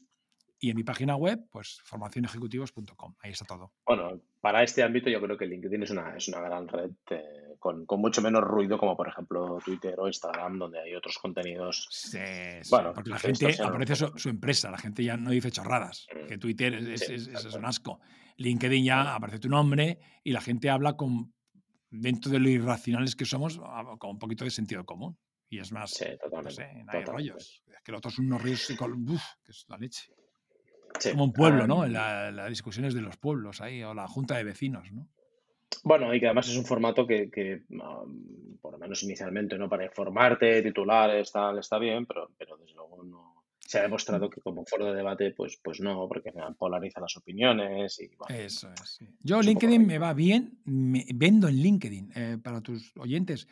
[0.63, 3.73] y en mi página web, pues formacionejecutivos.com, ahí está todo.
[3.85, 7.55] Bueno, para este ámbito yo creo que LinkedIn es una, es una gran red eh,
[7.59, 11.85] con, mucho menos ruido como por ejemplo Twitter o Instagram, donde hay otros contenidos.
[11.91, 12.17] Sí,
[12.71, 16.37] bueno, porque la gente aparece su, empresa, la gente ya no dice chorradas, mm, que
[16.37, 17.99] Twitter es, es un asco.
[18.37, 21.33] LinkedIn ya aparece tu nombre y la gente habla con
[21.89, 25.19] dentro de lo irracionales que somos, ah, con un poquito de sentido común.
[25.49, 27.63] Y es más, sí, no sé, no hay rollos.
[27.67, 28.75] Es que los otros son unos ríos que
[29.51, 30.13] es la leche.
[31.11, 31.85] Como un pueblo, ¿no?
[31.85, 35.07] Las la discusiones de los pueblos ahí, o la junta de vecinos, ¿no?
[35.83, 37.63] Bueno, y que además es un formato que,
[38.61, 39.67] por lo menos inicialmente, ¿no?
[39.67, 44.41] Para informarte, titulares, tal, está bien, pero, pero desde luego no, se ha demostrado que
[44.41, 48.99] como foro de debate, pues, pues no, porque polariza las opiniones y Eso es.
[49.21, 53.47] Yo LinkedIn me va bien, me, vendo en LinkedIn eh, para tus oyentes.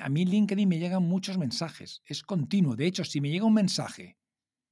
[0.00, 2.76] A mí LinkedIn me llegan muchos mensajes, es continuo.
[2.76, 4.16] De hecho, si me llega un mensaje,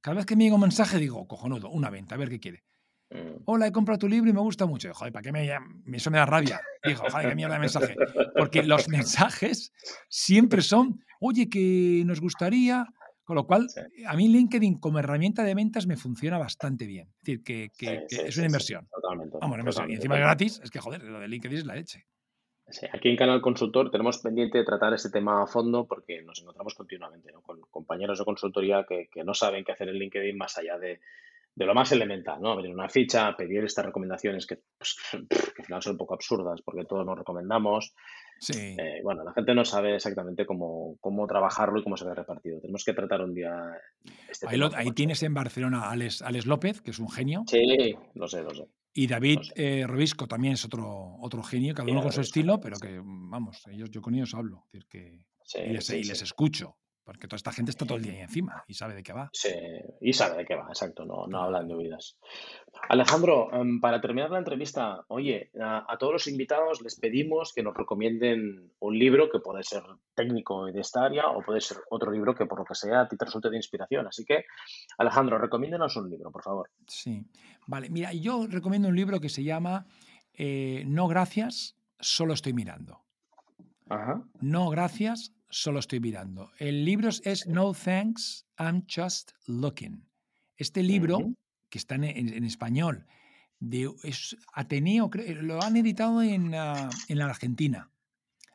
[0.07, 2.63] cada vez que me llega un mensaje digo, cojonudo, una venta, a ver qué quiere.
[3.09, 3.41] Mm.
[3.43, 4.93] Hola, he comprado tu libro y me gusta mucho.
[4.93, 5.51] Joder, ¿para qué me
[5.97, 6.61] Eso me da rabia.
[6.81, 7.93] Digo, joder, qué mierda de mensaje.
[8.37, 9.73] Porque los mensajes
[10.07, 12.85] siempre son, oye, que nos gustaría
[13.25, 13.67] con lo cual,
[14.05, 17.09] a mí LinkedIn como herramienta de ventas me funciona bastante bien.
[17.09, 18.87] Es decir, que, es una inversión.
[18.89, 19.37] totalmente.
[19.41, 22.05] Vamos, Y encima es gratis, es que joder, lo de LinkedIn es la leche.
[22.91, 26.75] Aquí en Canal Consultor tenemos pendiente de tratar este tema a fondo porque nos encontramos
[26.75, 30.99] continuamente con compañeros de consultoría que, no saben qué hacer en LinkedIn más allá de,
[31.55, 32.51] lo más elemental, ¿no?
[32.51, 34.97] Abrir una ficha, pedir estas recomendaciones que, pues,
[35.29, 37.93] que al final son un poco absurdas porque todos nos recomendamos.
[38.39, 38.75] Sí.
[38.77, 42.59] Eh, bueno, la gente no sabe exactamente cómo, cómo trabajarlo y cómo se ve repartido.
[42.59, 43.51] Tenemos que tratar un día
[44.29, 47.43] este Ahí, tienes en Barcelona a Alex, López, que es un genio.
[47.47, 48.67] Sí, lo sé, lo sé.
[48.93, 52.77] Y David eh, Robisco también es otro, otro genio, cada uno con su estilo, pero
[52.79, 54.65] que, vamos, ellos, yo con ellos hablo.
[54.71, 55.25] Decir que,
[55.59, 56.77] y les escucho.
[57.07, 59.29] Porque toda esta gente está todo el día ahí encima y sabe de qué va.
[59.31, 59.49] Sí,
[60.01, 62.17] y sabe de qué va, exacto, no, no hablan de oídas.
[62.89, 67.77] Alejandro, em, para terminar la entrevista, oye, a, todos los invitados les pedimos que nos
[67.77, 69.83] recomienden un libro que puede ser
[70.15, 73.07] técnico de esta área o puede ser otro libro que por lo que sea a
[73.07, 74.05] ti te resulte de inspiración.
[74.05, 74.43] Así que,
[74.97, 76.69] Alejandro, recomiéndanos un libro, por favor.
[76.87, 77.25] Sí,
[77.67, 79.87] vale, mira, yo recomiendo un libro que se llama
[80.33, 82.99] eh, No gracias, solo estoy mirando.
[83.87, 84.21] Ajá.
[84.41, 86.51] No gracias, solo estoy mirando.
[86.59, 90.07] El libro es No Thanks, I'm Just Looking.
[90.55, 91.19] Este libro,
[91.69, 93.05] que está en, español,
[93.59, 95.09] de, es Ateneo,
[95.41, 97.91] lo han editado en, ah, en, la Argentina.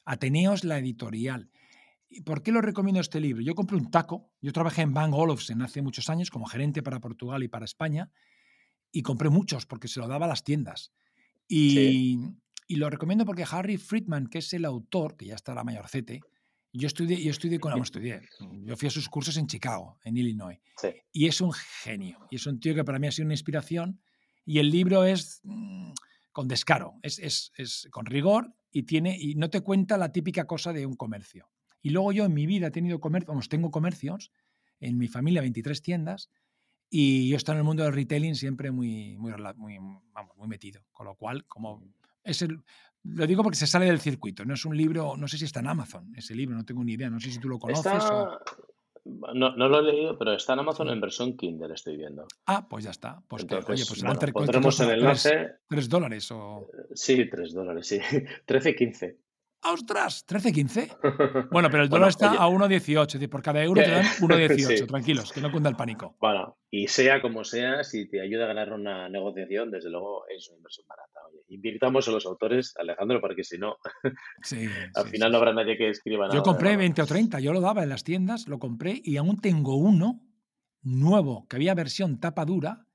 [0.05, 1.51] Ateneo es la editorial.
[2.24, 3.43] ¿Por qué lo recomiendo este libro?
[3.43, 4.32] Yo compré un taco.
[4.40, 8.11] Yo trabajé en Bang Olufsen hace muchos años como gerente para Portugal y para España
[8.90, 10.93] y compré muchos porque se lo daba a las tiendas.
[11.49, 12.18] Y,
[12.66, 16.20] y lo recomiendo porque Harry Friedman, que es el autor, que ya está la mayorcete,
[16.72, 18.22] yo estudié, yo estudié con, la estudié,
[18.64, 20.58] yo fui a sus cursos en Chicago, en Illinois,
[21.12, 24.00] y es un genio, y es un tío que para mí ha sido una inspiración,
[24.44, 25.92] y el libro es mm,
[26.32, 30.46] con descaro, es, es, es, con rigor, y, tiene, y no te cuenta la típica
[30.46, 31.50] cosa de un comercio.
[31.82, 34.32] Y luego yo en mi vida he tenido comercio, vamos, tengo comercios,
[34.80, 36.30] en mi familia 23 tiendas,
[36.88, 39.78] y yo estoy en el mundo del retailing siempre muy, muy, muy,
[40.12, 41.82] vamos, muy metido, con lo cual, como
[42.24, 42.62] es el,
[43.04, 44.44] lo digo porque se sale del circuito.
[44.44, 46.92] No es un libro, no sé si está en Amazon ese libro, no tengo ni
[46.92, 47.10] idea.
[47.10, 48.04] No sé si tú lo conoces.
[49.04, 52.24] No, no, lo he leído, pero está en Amazon en versión Kindle, estoy viendo.
[52.46, 53.20] Ah, pues ya está.
[53.26, 55.56] Pues oye, pues bueno, pondremos el enlace.
[55.68, 56.70] 3 dólares o.
[56.94, 57.98] Sí, 3 dólares, sí.
[58.46, 59.18] 13, 15.
[59.64, 60.26] ¡Ostras!
[60.26, 60.98] ¿13-15?
[61.52, 64.86] Bueno, pero el dólar está a 1,18, es decir, por cada euro te dan 1,18.
[64.86, 66.16] Tranquilos, que no cunda el pánico.
[66.20, 70.48] Bueno, y sea como sea, si te ayuda a ganar una negociación, desde luego es
[70.48, 71.20] una inversión barata.
[71.28, 73.76] Oye, invirtamos en los autores, Alejandro, porque si no,
[74.42, 76.34] sí, al final no habrá nadie que escriba nada.
[76.36, 79.40] Yo compré 20 o 30, yo lo daba en las tiendas, lo compré y aún
[79.40, 80.22] tengo uno
[80.82, 82.86] nuevo, que había versión tapa dura,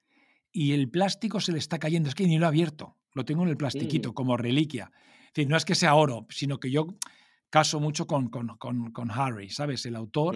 [0.52, 2.10] y el plástico se le está cayendo.
[2.10, 4.92] Es que ni lo he abierto, lo tengo en el plastiquito como reliquia
[5.46, 6.88] no es que sea oro, sino que yo
[7.50, 9.86] caso mucho con, con, Harry, ¿sabes?
[9.86, 10.36] El autor.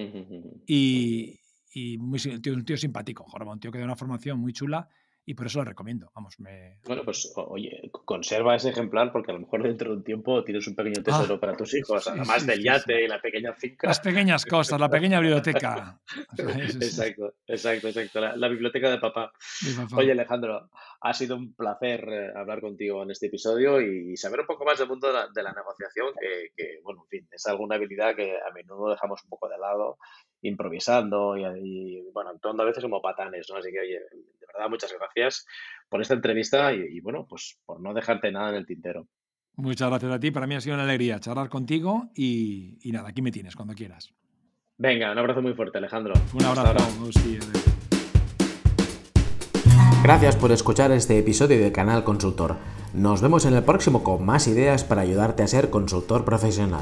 [0.67, 1.39] Y,
[1.73, 4.87] y muy, un tío simpático, Jorge, un tío que da una formación muy chula
[5.25, 6.11] y por eso lo recomiendo.
[6.15, 6.79] Vamos, me...
[6.85, 10.67] Bueno, pues oye, conserva ese ejemplar porque a lo mejor dentro de un tiempo tienes
[10.67, 13.87] un pequeño tesoro ah, para tus hijos, además del yate y la pequeña finca.
[13.87, 15.99] Las pequeñas cosas, la pequeña biblioteca.
[16.37, 19.31] exacto, exacto, exacto, la, biblioteca de papá.
[19.95, 20.69] Oye, Alejandro,
[21.01, 24.79] ha sido un placer eh, hablar contigo en este episodio y saber un poco más
[24.79, 28.51] del mundo de la, negociación, que, que, bueno, en fin, es alguna habilidad que a
[28.53, 29.97] menudo dejamos un poco de lado
[30.41, 33.57] improvisando y, bueno, actuando a veces como patanes, ¿no?
[33.57, 33.99] Así que, oye,
[34.39, 35.45] de verdad, muchas gracias
[35.89, 39.07] por esta entrevista y, bueno, pues por no dejarte nada en el tintero.
[39.55, 43.21] Muchas gracias a ti, para mí ha sido una alegría charlar contigo y, nada, aquí
[43.21, 44.13] me tienes cuando quieras.
[44.77, 46.13] Venga, un abrazo muy fuerte, Alejandro.
[46.33, 46.75] Un abrazo.
[50.03, 52.57] Gracias por escuchar este episodio de Canal Consultor.
[52.93, 56.81] Nos vemos en el próximo con más ideas para ayudarte a ser consultor profesional.